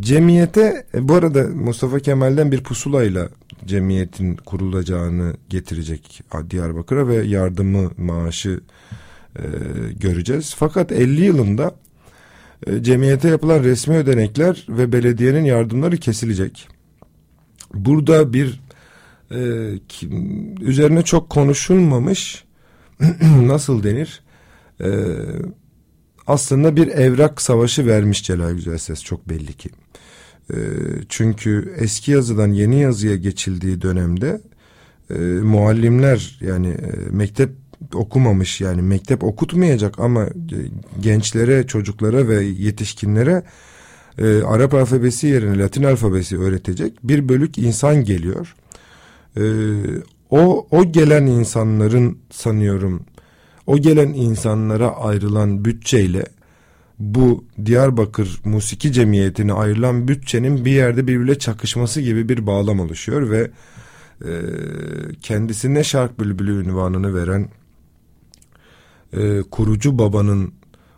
Cemiyete 0.00 0.86
e, 0.94 1.08
bu 1.08 1.14
arada 1.14 1.42
Mustafa 1.42 2.00
Kemal'den 2.00 2.52
bir 2.52 2.62
pusulayla 2.62 3.28
cemiyetin 3.66 4.36
kurulacağını 4.36 5.34
getirecek 5.48 6.22
Diyarbakır'a 6.50 7.08
ve 7.08 7.14
yardımı 7.14 7.90
maaşı 7.96 8.60
e, 9.36 9.42
göreceğiz. 10.00 10.54
Fakat 10.58 10.92
50 10.92 11.24
yılında 11.24 11.74
e, 12.66 12.82
cemiyete 12.82 13.28
yapılan 13.28 13.62
resmi 13.62 13.96
ödenekler 13.96 14.66
ve 14.68 14.92
belediyenin 14.92 15.44
yardımları 15.44 15.96
kesilecek. 15.96 16.68
Burada 17.74 18.32
bir 18.32 18.60
e, 19.34 19.72
kim, 19.88 20.54
üzerine 20.60 21.02
çok 21.02 21.30
konuşulmamış 21.30 22.44
nasıl 23.42 23.82
denir? 23.82 24.22
E, 24.80 24.88
aslında 26.26 26.76
bir 26.76 26.88
evrak 26.88 27.42
savaşı 27.42 27.86
vermiş 27.86 28.24
Celal 28.24 28.52
Güzelses 28.52 29.04
çok 29.04 29.28
belli 29.28 29.52
ki. 29.52 29.70
E, 30.50 30.56
çünkü 31.08 31.74
eski 31.78 32.10
yazıdan 32.10 32.48
yeni 32.48 32.80
yazıya 32.80 33.16
geçildiği 33.16 33.82
dönemde 33.82 34.40
e, 35.10 35.18
muallimler 35.42 36.38
yani 36.40 36.68
e, 36.68 37.10
mektep 37.10 37.50
okumamış 37.94 38.60
yani 38.60 38.82
mektep 38.82 39.24
okutmayacak 39.24 39.98
ama 39.98 40.28
gençlere, 41.00 41.66
çocuklara 41.66 42.28
ve 42.28 42.44
yetişkinlere 42.44 43.42
e, 44.18 44.42
Arap 44.42 44.74
alfabesi 44.74 45.26
yerine 45.26 45.58
Latin 45.58 45.82
alfabesi 45.82 46.38
öğretecek 46.38 46.98
bir 47.02 47.28
bölük 47.28 47.58
insan 47.58 48.04
geliyor. 48.04 48.54
E, 49.36 49.42
o 50.30 50.66
o 50.70 50.92
gelen 50.92 51.26
insanların 51.26 52.18
sanıyorum 52.30 53.04
o 53.66 53.78
gelen 53.78 54.08
insanlara 54.08 54.96
ayrılan 54.96 55.64
bütçeyle 55.64 56.24
bu 56.98 57.44
Diyarbakır 57.64 58.40
Musiki 58.44 58.92
Cemiyeti'ne 58.92 59.52
ayrılan 59.52 60.08
bütçenin 60.08 60.64
bir 60.64 60.70
yerde 60.70 61.06
birbirle 61.06 61.38
çakışması 61.38 62.00
gibi 62.00 62.28
bir 62.28 62.46
bağlam 62.46 62.80
oluşuyor 62.80 63.30
ve 63.30 63.50
e, 64.24 64.32
kendisine 65.22 65.84
şark 65.84 66.20
bülbülü 66.20 66.64
ünvanını 66.64 67.14
veren 67.14 67.48
e, 69.12 69.42
kurucu 69.50 69.98
babanın 69.98 70.52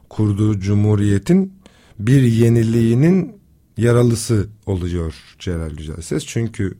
kurduğu 0.09 0.61
cumhuriyetin 0.61 1.53
bir 1.99 2.23
yeniliğinin 2.23 3.37
yaralısı 3.77 4.49
oluyor 4.67 5.15
Celal 5.39 5.71
Güzel 5.71 6.01
Ses. 6.01 6.27
Çünkü 6.27 6.75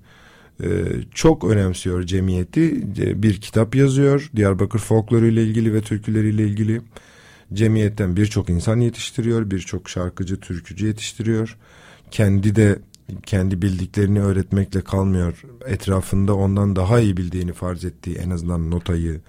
çok 1.15 1.45
önemsiyor 1.45 2.03
cemiyeti. 2.03 2.87
E, 2.99 3.23
bir 3.23 3.41
kitap 3.41 3.75
yazıyor 3.75 4.31
Diyarbakır 4.37 4.79
folkloru 4.79 5.27
ile 5.27 5.43
ilgili 5.45 5.75
ve 5.75 5.81
türküleriyle 5.81 6.45
ilgili. 6.45 6.81
Cemiyetten 7.53 8.17
birçok 8.17 8.51
insan 8.51 8.81
yetiştiriyor, 8.81 9.51
birçok 9.51 9.89
şarkıcı, 9.89 10.41
türkücü 10.41 10.87
yetiştiriyor. 10.87 11.57
Kendi 12.11 12.57
de 12.57 12.79
kendi 13.27 13.63
bildiklerini 13.63 14.21
öğretmekle 14.21 14.81
kalmıyor. 14.81 15.43
Etrafında 15.67 16.35
ondan 16.35 16.77
daha 16.77 17.01
iyi 17.01 17.17
bildiğini 17.17 17.53
farz 17.53 17.85
ettiği 17.85 18.17
en 18.17 18.31
azından 18.31 18.71
notayı 18.71 19.21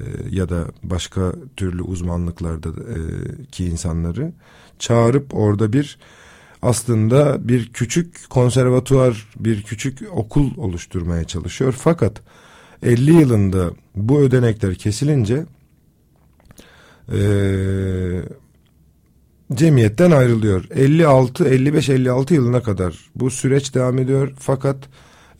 e, 0.00 0.04
ya 0.30 0.48
da 0.48 0.66
başka 0.82 1.32
türlü 1.56 1.82
uzmanlıklarda 1.82 2.68
e, 2.68 2.98
ki 3.52 3.66
insanları 3.66 4.32
çağırıp 4.78 5.34
orada 5.34 5.72
bir 5.72 5.98
aslında 6.62 7.48
bir 7.48 7.72
küçük 7.72 8.30
konservatuvar, 8.30 9.28
bir 9.36 9.62
küçük 9.62 9.98
okul 10.12 10.50
oluşturmaya 10.56 11.24
çalışıyor. 11.24 11.74
Fakat 11.78 12.22
50 12.82 13.12
yılında 13.12 13.70
bu 13.96 14.20
ödenekler 14.20 14.74
kesilince 14.74 15.46
e, 17.12 17.20
cemiyetten 19.54 20.10
ayrılıyor. 20.10 20.64
56, 20.74 21.44
55, 21.44 21.88
56 21.88 22.34
yılına 22.34 22.62
kadar 22.62 23.10
bu 23.14 23.30
süreç 23.30 23.74
devam 23.74 23.98
ediyor. 23.98 24.32
Fakat 24.38 24.76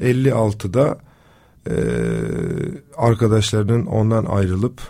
56'da 0.00 0.98
e, 1.66 1.74
arkadaşlarının 2.96 3.86
ondan 3.86 4.24
ayrılıp 4.24 4.80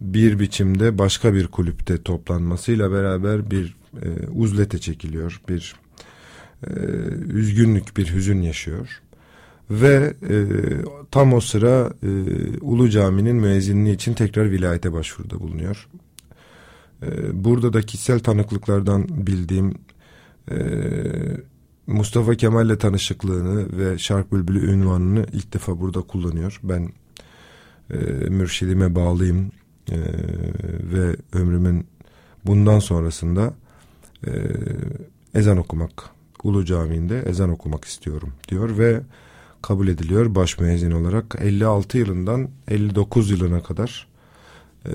bir 0.00 0.38
biçimde 0.38 0.98
başka 0.98 1.34
bir 1.34 1.46
kulüpte 1.46 2.02
toplanmasıyla 2.02 2.92
beraber 2.92 3.50
bir 3.50 3.79
e, 4.02 4.26
uzlete 4.26 4.78
çekiliyor. 4.78 5.40
Bir 5.48 5.74
e, 6.66 6.70
üzgünlük, 7.32 7.96
bir 7.96 8.14
hüzün 8.14 8.42
yaşıyor. 8.42 9.00
Ve 9.70 10.14
e, 10.28 10.36
tam 11.10 11.32
o 11.32 11.40
sıra 11.40 11.92
e, 12.02 12.08
Ulu 12.60 12.90
Cami'nin 12.90 13.36
müezzinliği 13.36 13.94
için 13.94 14.14
tekrar 14.14 14.50
vilayete 14.50 14.92
başvuruda 14.92 15.40
bulunuyor. 15.40 15.88
E, 17.02 17.08
burada 17.44 17.72
da 17.72 17.82
kişisel 17.82 18.18
tanıklıklardan 18.18 19.06
bildiğim 19.26 19.74
e, 20.50 20.56
Mustafa 21.86 22.34
Kemal'le 22.34 22.78
tanışıklığını 22.78 23.78
ve 23.78 23.98
Şark 23.98 24.32
Bülbülü 24.32 24.70
ünvanını 24.70 25.26
ilk 25.32 25.54
defa 25.54 25.80
burada 25.80 26.00
kullanıyor. 26.00 26.60
Ben 26.62 26.92
e, 27.90 27.96
mürşidime 28.28 28.94
bağlıyım 28.94 29.52
e, 29.90 29.98
ve 30.92 31.16
ömrümün 31.32 31.86
bundan 32.46 32.78
sonrasında 32.78 33.54
e, 34.26 34.30
ezan 35.34 35.56
okumak, 35.56 35.92
Ulu 36.44 36.64
Camii'nde 36.64 37.22
ezan 37.26 37.50
okumak 37.50 37.84
istiyorum 37.84 38.32
diyor 38.48 38.78
ve 38.78 39.00
kabul 39.62 39.88
ediliyor 39.88 40.34
baş 40.34 40.58
müezzin 40.58 40.90
olarak 40.90 41.36
56 41.40 41.98
yılından 41.98 42.48
59 42.68 43.30
yılına 43.30 43.62
kadar 43.62 44.06
e, 44.86 44.92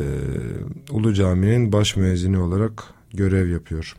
Ulu 0.91 1.13
Cami'nin 1.13 1.71
baş 1.71 1.95
müezzini 1.95 2.37
olarak 2.37 2.83
görev 3.13 3.49
yapıyor. 3.49 3.95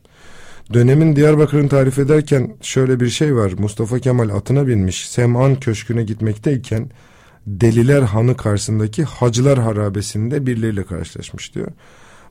Dönemin 0.72 1.16
Diyarbakır'ın 1.16 1.68
tarif 1.68 1.98
ederken 1.98 2.56
şöyle 2.60 3.00
bir 3.00 3.08
şey 3.08 3.36
var. 3.36 3.52
Mustafa 3.58 3.98
Kemal 3.98 4.28
atına 4.28 4.66
binmiş 4.66 5.08
Sem'an 5.08 5.60
Köşkü'ne 5.60 6.02
gitmekteyken 6.02 6.90
Deliler 7.46 8.02
Hanı 8.02 8.36
karşısındaki 8.36 9.04
Hacılar 9.04 9.58
Harabesi'nde 9.58 10.46
birileriyle 10.46 10.84
karşılaşmış 10.84 11.54
diyor. 11.54 11.68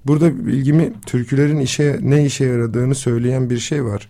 Burada 0.08 0.28
ilgimi 0.28 0.94
türkülerin 1.06 1.60
işe 1.60 2.00
ne 2.02 2.26
işe 2.26 2.46
yaradığını 2.46 2.96
söyleyen 2.96 3.50
bir 3.50 3.60
şey 3.60 3.86
var. 3.86 4.10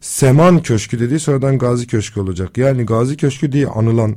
Seman 0.00 0.62
Köşkü 0.62 1.00
dediği 1.00 1.18
sonradan 1.18 1.58
Gazi 1.58 1.86
Köşkü 1.86 2.20
olacak. 2.20 2.58
Yani 2.58 2.86
Gazi 2.86 3.16
Köşkü 3.16 3.52
diye 3.52 3.66
anılan 3.66 4.16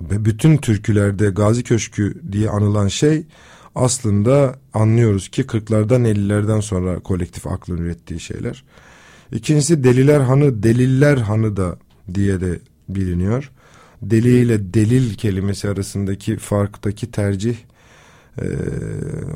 ve 0.00 0.24
bütün 0.24 0.56
türkülerde 0.56 1.30
Gazi 1.30 1.62
Köşkü 1.62 2.14
diye 2.32 2.50
anılan 2.50 2.88
şey 2.88 3.26
aslında 3.74 4.58
anlıyoruz 4.74 5.28
ki 5.28 5.42
40'lardan 5.42 6.08
50'lerden 6.08 6.60
sonra 6.60 6.98
kolektif 6.98 7.46
aklın 7.46 7.76
ürettiği 7.76 8.20
şeyler. 8.20 8.64
İkincisi 9.32 9.84
Deliler 9.84 10.20
Hanı, 10.20 10.62
Deliller 10.62 11.16
Hanı 11.16 11.56
da 11.56 11.78
diye 12.14 12.40
de 12.40 12.58
biliniyor. 12.88 13.50
Deli 14.02 14.38
ile 14.38 14.74
delil 14.74 15.14
kelimesi 15.14 15.68
arasındaki 15.68 16.36
farktaki 16.36 17.10
tercih 17.10 17.56
ee, 18.40 18.46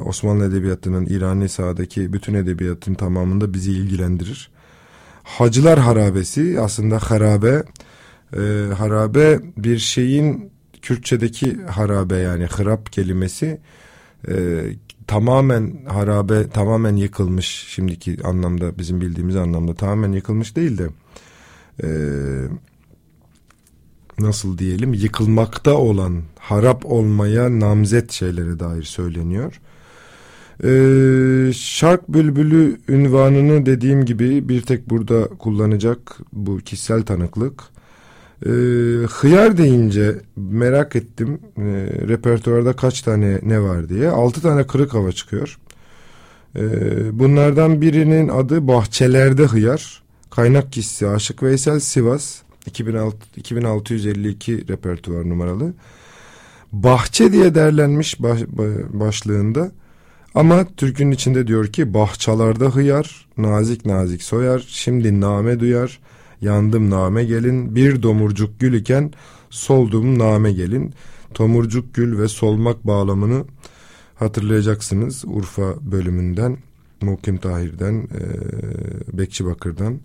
Osmanlı 0.05 0.45
Edebiyatı'nın 0.45 1.07
İrani 1.07 1.49
sahadaki 1.49 2.13
bütün 2.13 2.35
edebiyatın 2.35 2.95
tamamında 2.95 3.55
bizi 3.55 3.73
ilgilendirir. 3.73 4.51
Hacılar 5.23 5.79
harabesi 5.79 6.61
aslında 6.61 6.99
harabe 6.99 7.63
e, 8.37 8.75
harabe 8.75 9.41
bir 9.57 9.79
şeyin 9.79 10.51
Kürtçedeki 10.83 11.63
harabe 11.63 12.17
yani 12.17 12.47
hırap 12.47 12.93
kelimesi 12.93 13.61
e, 14.29 14.65
tamamen 15.07 15.85
harabe 15.89 16.49
tamamen 16.49 16.97
yıkılmış 16.97 17.47
şimdiki 17.47 18.19
anlamda 18.25 18.79
bizim 18.79 19.01
bildiğimiz 19.01 19.37
anlamda 19.37 19.75
tamamen 19.75 20.13
yıkılmış 20.13 20.57
değil 20.57 20.79
de 20.79 20.89
e, 21.83 21.89
nasıl 24.19 24.59
diyelim 24.59 24.95
yıkılmakta 24.95 25.75
olan 25.75 26.23
harap 26.39 26.87
olmaya 26.87 27.61
namzet 27.61 28.13
şeylere 28.13 28.61
dair 28.61 28.83
söyleniyor. 28.83 29.61
Ee, 30.65 31.53
şark 31.53 32.09
bülbülü 32.09 32.81
ünvanını 32.89 33.67
dediğim 33.67 34.05
gibi 34.05 34.49
bir 34.49 34.63
tek 34.63 34.91
burada 34.91 35.29
kullanacak 35.29 36.19
bu 36.33 36.59
kişisel 36.59 37.03
tanıklık. 37.03 37.63
Ee, 38.47 38.51
hıyar 39.11 39.57
deyince 39.57 40.21
merak 40.37 40.97
ettim 40.97 41.39
e, 41.57 41.63
repertuarda 42.09 42.73
kaç 42.73 43.03
tane 43.03 43.39
ne 43.43 43.61
var 43.61 43.89
diye. 43.89 44.09
Altı 44.09 44.41
tane 44.41 44.67
kırık 44.67 44.95
hava 44.95 45.13
çıkıyor. 45.13 45.59
Ee, 46.57 47.19
bunlardan 47.19 47.81
birinin 47.81 48.29
adı 48.29 48.69
Bahçelerde 48.69 49.45
Hıyar. 49.45 50.03
Kaynak 50.31 50.73
kişisi 50.73 51.09
Aşık 51.09 51.43
Veysel 51.43 51.81
Sivas. 51.81 52.43
2006, 52.67 53.17
2652 53.37 54.69
repertuar 54.69 55.29
numaralı. 55.29 55.75
Bahçe 56.73 57.33
diye 57.33 57.55
derlenmiş 57.55 58.23
baş, 58.23 58.41
başlığında 58.93 59.73
ama 60.35 60.65
türkünün 60.77 61.11
içinde 61.11 61.47
diyor 61.47 61.67
ki 61.67 61.95
bahçalarda 61.95 62.67
hıyar, 62.67 63.27
nazik 63.37 63.87
nazik 63.87 64.23
soyar, 64.23 64.65
şimdi 64.69 65.21
name 65.21 65.61
duyar, 65.61 66.01
yandım 66.41 66.91
name 66.91 67.25
gelin, 67.25 67.75
bir 67.75 68.03
domurcuk 68.03 68.61
gül 68.61 68.75
iken 68.75 69.13
soldum 69.51 70.19
name 70.19 70.53
gelin. 70.53 70.95
Tomurcuk 71.35 71.95
gül 71.95 72.19
ve 72.19 72.29
solmak 72.29 72.87
bağlamını 72.87 73.45
hatırlayacaksınız 74.15 75.25
Urfa 75.27 75.75
bölümünden, 75.81 76.59
Mukim 77.03 77.37
Tahir'den, 77.37 77.95
e, 77.95 78.23
Bekçi 79.19 79.45
Bakır'dan. 79.45 80.01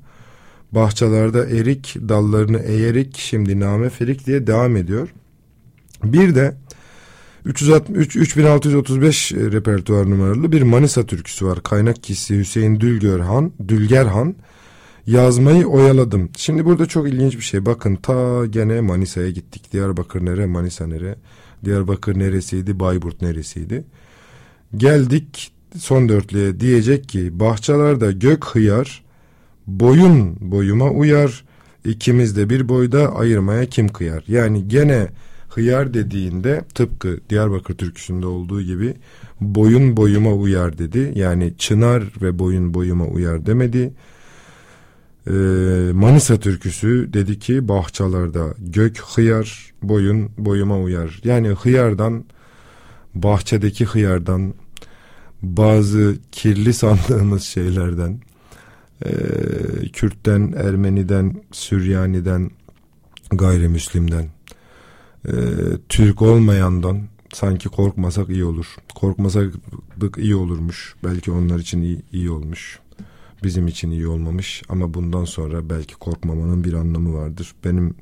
Bahçelerde 0.71 1.39
erik 1.39 1.95
dallarını 2.09 2.59
eğerik 2.59 3.17
şimdi 3.17 3.59
name 3.59 3.89
ferik 3.89 4.27
diye 4.27 4.47
devam 4.47 4.75
ediyor. 4.75 5.09
Bir 6.03 6.35
de 6.35 6.55
363 7.45 8.15
3635 8.15 9.31
repertuar 9.31 10.09
numaralı 10.09 10.51
bir 10.51 10.61
Manisa 10.61 11.05
türküsü 11.05 11.45
var. 11.45 11.63
Kaynak 11.63 12.03
kişisi 12.03 12.37
Hüseyin 12.37 12.79
Dülgerhan, 12.79 13.51
Dülgerhan 13.67 14.35
yazmayı 15.07 15.65
oyaladım. 15.65 16.29
Şimdi 16.37 16.65
burada 16.65 16.85
çok 16.85 17.09
ilginç 17.09 17.37
bir 17.37 17.41
şey. 17.41 17.65
Bakın 17.65 17.95
ta 17.95 18.45
gene 18.45 18.81
Manisa'ya 18.81 19.29
gittik. 19.29 19.73
Diyarbakır 19.73 20.25
nere, 20.25 20.45
Manisa 20.45 20.87
nere? 20.87 21.15
Diyarbakır 21.65 22.19
neresiydi, 22.19 22.79
Bayburt 22.79 23.21
neresiydi? 23.21 23.83
Geldik 24.77 25.51
son 25.77 26.09
dörtlüğe 26.09 26.59
diyecek 26.59 27.09
ki 27.09 27.39
bahçelerde 27.39 28.11
gök 28.11 28.45
hıyar, 28.45 29.03
boyun 29.69 30.37
boyuma 30.51 30.89
uyar, 30.89 31.43
ikimiz 31.85 32.37
de 32.37 32.49
bir 32.49 32.69
boyda 32.69 33.15
ayırmaya 33.15 33.65
kim 33.65 33.87
kıyar? 33.87 34.23
Yani 34.27 34.67
gene 34.67 35.07
hıyar 35.49 35.93
dediğinde 35.93 36.61
tıpkı 36.73 37.19
Diyarbakır 37.29 37.73
türküsünde 37.73 38.25
olduğu 38.25 38.61
gibi 38.61 38.93
boyun 39.41 39.97
boyuma 39.97 40.33
uyar 40.33 40.77
dedi. 40.77 41.11
Yani 41.15 41.53
çınar 41.57 42.03
ve 42.21 42.39
boyun 42.39 42.73
boyuma 42.73 43.05
uyar 43.05 43.45
demedi. 43.45 43.93
Ee, 45.27 45.31
Manisa 45.93 46.39
türküsü 46.39 47.09
dedi 47.13 47.39
ki 47.39 47.67
bahçalarda 47.67 48.53
gök 48.59 48.97
hıyar 48.99 49.73
boyun 49.83 50.29
boyuma 50.37 50.79
uyar. 50.79 51.21
Yani 51.23 51.47
hıyardan 51.47 52.25
bahçedeki 53.15 53.85
hıyardan, 53.85 54.53
bazı 55.41 56.15
kirli 56.31 56.73
sandığımız 56.73 57.43
şeylerden, 57.43 58.19
e, 59.05 59.11
Kürt'ten, 59.93 60.53
Ermeni'den, 60.57 61.43
Süryaniden, 61.51 62.51
gayrimüslimden, 63.31 64.25
e, 65.27 65.33
Türk 65.89 66.21
olmayandan 66.21 67.01
sanki 67.33 67.69
korkmasak 67.69 68.29
iyi 68.29 68.45
olur. 68.45 68.75
Korkmasak 68.95 69.53
iyi 70.17 70.35
olurmuş. 70.35 70.95
Belki 71.03 71.31
onlar 71.31 71.59
için 71.59 71.81
iyi, 71.81 72.01
iyi 72.11 72.31
olmuş. 72.31 72.79
Bizim 73.43 73.67
için 73.67 73.91
iyi 73.91 74.07
olmamış 74.07 74.63
ama 74.69 74.93
bundan 74.93 75.25
sonra 75.25 75.69
belki 75.69 75.95
korkmamanın 75.95 76.63
bir 76.63 76.73
anlamı 76.73 77.13
vardır. 77.13 77.55
Benim 77.65 77.95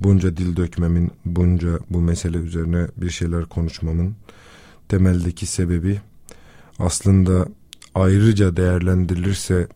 bunca 0.00 0.36
dil 0.36 0.56
dökmemin, 0.56 1.10
bunca 1.24 1.78
bu 1.90 2.00
mesele 2.00 2.38
üzerine 2.38 2.86
bir 2.96 3.10
şeyler 3.10 3.44
konuşmamın 3.44 4.14
temeldeki 4.88 5.46
sebebi 5.46 6.00
aslında 6.78 7.48
ayrıca 7.94 8.56
değerlendirilirse 8.56 9.68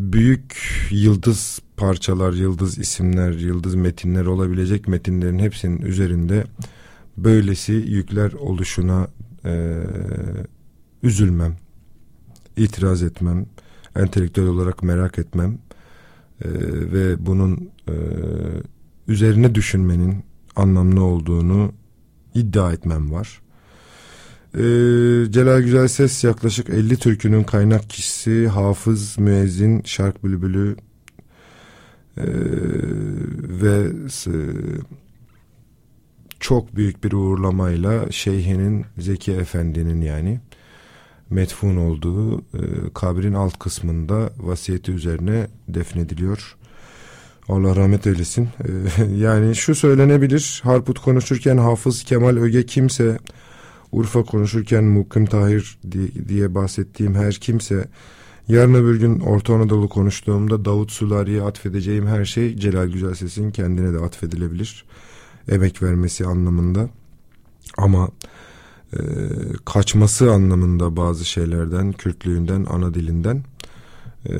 büyük 0.00 0.56
yıldız 0.90 1.60
parçalar, 1.76 2.32
yıldız 2.32 2.78
isimler, 2.78 3.32
yıldız 3.32 3.74
metinler 3.74 4.26
olabilecek 4.26 4.88
metinlerin 4.88 5.38
hepsinin 5.38 5.82
üzerinde 5.82 6.44
böylesi 7.16 7.72
yükler 7.72 8.32
oluşuna 8.32 9.08
e, 9.44 9.76
üzülmem, 11.02 11.56
itiraz 12.56 13.02
etmem, 13.02 13.46
entelektüel 13.96 14.46
olarak 14.46 14.82
merak 14.82 15.18
etmem 15.18 15.58
e, 16.44 16.48
ve 16.92 17.26
bunun 17.26 17.70
e, 17.88 17.94
üzerine 19.08 19.54
düşünmenin 19.54 20.24
anlamlı 20.56 21.04
olduğunu 21.04 21.72
iddia 22.34 22.72
etmem 22.72 23.12
var. 23.12 23.40
Ee, 24.54 24.60
Celal 25.30 25.60
Güzel 25.60 25.88
Ses 25.88 26.24
yaklaşık 26.24 26.70
50 26.70 26.96
türkünün 26.96 27.44
kaynak 27.44 27.90
kişisi, 27.90 28.48
hafız, 28.48 29.18
müezzin, 29.18 29.82
şark 29.84 30.24
bülbülü 30.24 30.76
e, 32.16 32.26
ve 33.62 33.86
e, 34.26 34.34
çok 36.40 36.76
büyük 36.76 37.04
bir 37.04 37.12
uğurlamayla 37.12 38.10
Şeyhinin 38.10 38.84
Zeki 38.98 39.32
Efendi'nin 39.32 40.00
yani 40.00 40.40
metfun 41.30 41.76
olduğu 41.76 42.38
e, 42.38 42.62
kabrin 42.94 43.34
alt 43.34 43.58
kısmında 43.58 44.30
vasiyeti 44.38 44.92
üzerine 44.92 45.46
defnediliyor. 45.68 46.56
Allah 47.48 47.76
rahmet 47.76 48.06
eylesin. 48.06 48.48
E, 48.98 49.04
yani 49.16 49.56
şu 49.56 49.74
söylenebilir. 49.74 50.60
Harput 50.64 50.98
konuşurken 50.98 51.56
Hafız 51.56 52.04
Kemal 52.04 52.36
Öge 52.36 52.66
kimse 52.66 53.18
Urfa 53.92 54.22
konuşurken 54.22 54.84
Mukim 54.84 55.26
Tahir 55.26 55.78
diye 56.28 56.54
bahsettiğim 56.54 57.14
her 57.14 57.34
kimse 57.34 57.88
yarın 58.48 58.74
öbür 58.74 59.00
gün 59.00 59.20
Orta 59.20 59.54
Anadolu 59.54 59.88
konuştuğumda 59.88 60.64
Davut 60.64 60.92
Sulari'ye 60.92 61.42
atfedeceğim 61.42 62.06
her 62.06 62.24
şey 62.24 62.56
Celal 62.56 62.88
Güzelses'in 62.88 63.50
kendine 63.50 63.92
de 63.92 63.98
atfedilebilir. 63.98 64.84
Emek 65.48 65.82
vermesi 65.82 66.26
anlamında. 66.26 66.88
Ama 67.78 68.08
e, 68.92 68.98
kaçması 69.64 70.32
anlamında 70.32 70.96
bazı 70.96 71.24
şeylerden, 71.24 71.92
Kürtlüğünden, 71.92 72.66
ana 72.70 72.94
dilinden 72.94 73.44
e, 74.28 74.34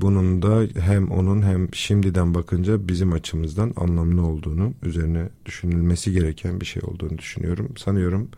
bunun 0.00 0.42
da 0.42 0.80
hem 0.80 1.10
onun 1.10 1.42
hem 1.42 1.74
şimdiden 1.74 2.34
bakınca 2.34 2.88
bizim 2.88 3.12
açımızdan 3.12 3.72
anlamlı 3.76 4.26
olduğunu, 4.26 4.72
üzerine 4.82 5.28
düşünülmesi 5.46 6.12
gereken 6.12 6.60
bir 6.60 6.66
şey 6.66 6.82
olduğunu 6.86 7.18
düşünüyorum. 7.18 7.68
Sanıyorum 7.76 8.28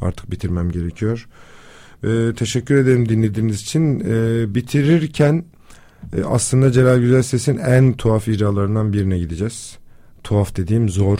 artık 0.00 0.30
bitirmem 0.30 0.70
gerekiyor. 0.70 1.28
E, 2.04 2.34
teşekkür 2.36 2.74
ederim 2.74 3.08
dinlediğiniz 3.08 3.60
için. 3.60 4.00
E, 4.00 4.54
bitirirken 4.54 5.44
e, 6.16 6.24
aslında 6.24 6.72
Celal 6.72 6.98
Güzel 6.98 7.22
Ses'in 7.22 7.58
en 7.58 7.92
tuhaf 7.92 8.28
icralarından 8.28 8.92
birine 8.92 9.18
gideceğiz. 9.18 9.78
Tuhaf 10.24 10.56
dediğim 10.56 10.88
zor. 10.88 11.18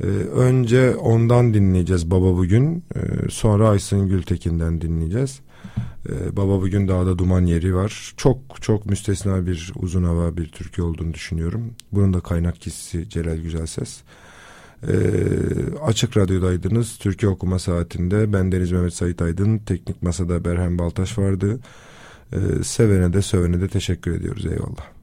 E, 0.00 0.06
önce 0.06 0.96
ondan 0.96 1.54
dinleyeceğiz 1.54 2.10
Baba 2.10 2.36
Bugün. 2.36 2.84
E, 2.94 3.30
sonra 3.30 3.68
Aysun 3.68 4.08
Gültekin'den 4.08 4.80
dinleyeceğiz. 4.80 5.40
E, 6.08 6.36
Baba 6.36 6.60
Bugün 6.60 6.88
Dağda 6.88 7.18
Duman 7.18 7.46
Yeri 7.46 7.74
var. 7.74 8.12
Çok 8.16 8.38
çok 8.60 8.86
müstesna 8.86 9.46
bir 9.46 9.72
uzun 9.76 10.04
hava 10.04 10.36
bir 10.36 10.48
türkü 10.48 10.82
olduğunu 10.82 11.14
düşünüyorum. 11.14 11.74
Bunun 11.92 12.14
da 12.14 12.20
kaynak 12.20 12.60
kişisi 12.60 13.08
Celal 13.08 13.36
Güzel 13.36 13.66
Ses. 13.66 14.00
E, 14.88 14.94
açık 15.82 16.16
Radyo'daydınız. 16.16 16.98
Türkiye 16.98 17.32
Okuma 17.32 17.58
Saati'nde 17.58 18.32
ben 18.32 18.52
Deniz 18.52 18.72
Mehmet 18.72 18.94
Sait 18.94 19.22
Aydın. 19.22 19.58
Teknik 19.58 20.02
Masada 20.02 20.44
Berhem 20.44 20.78
Baltaş 20.78 21.18
vardı. 21.18 21.60
E, 22.32 22.64
sevene 22.64 23.12
de 23.12 23.22
sövene 23.22 23.60
de 23.60 23.68
teşekkür 23.68 24.12
ediyoruz. 24.12 24.46
Eyvallah. 24.46 25.01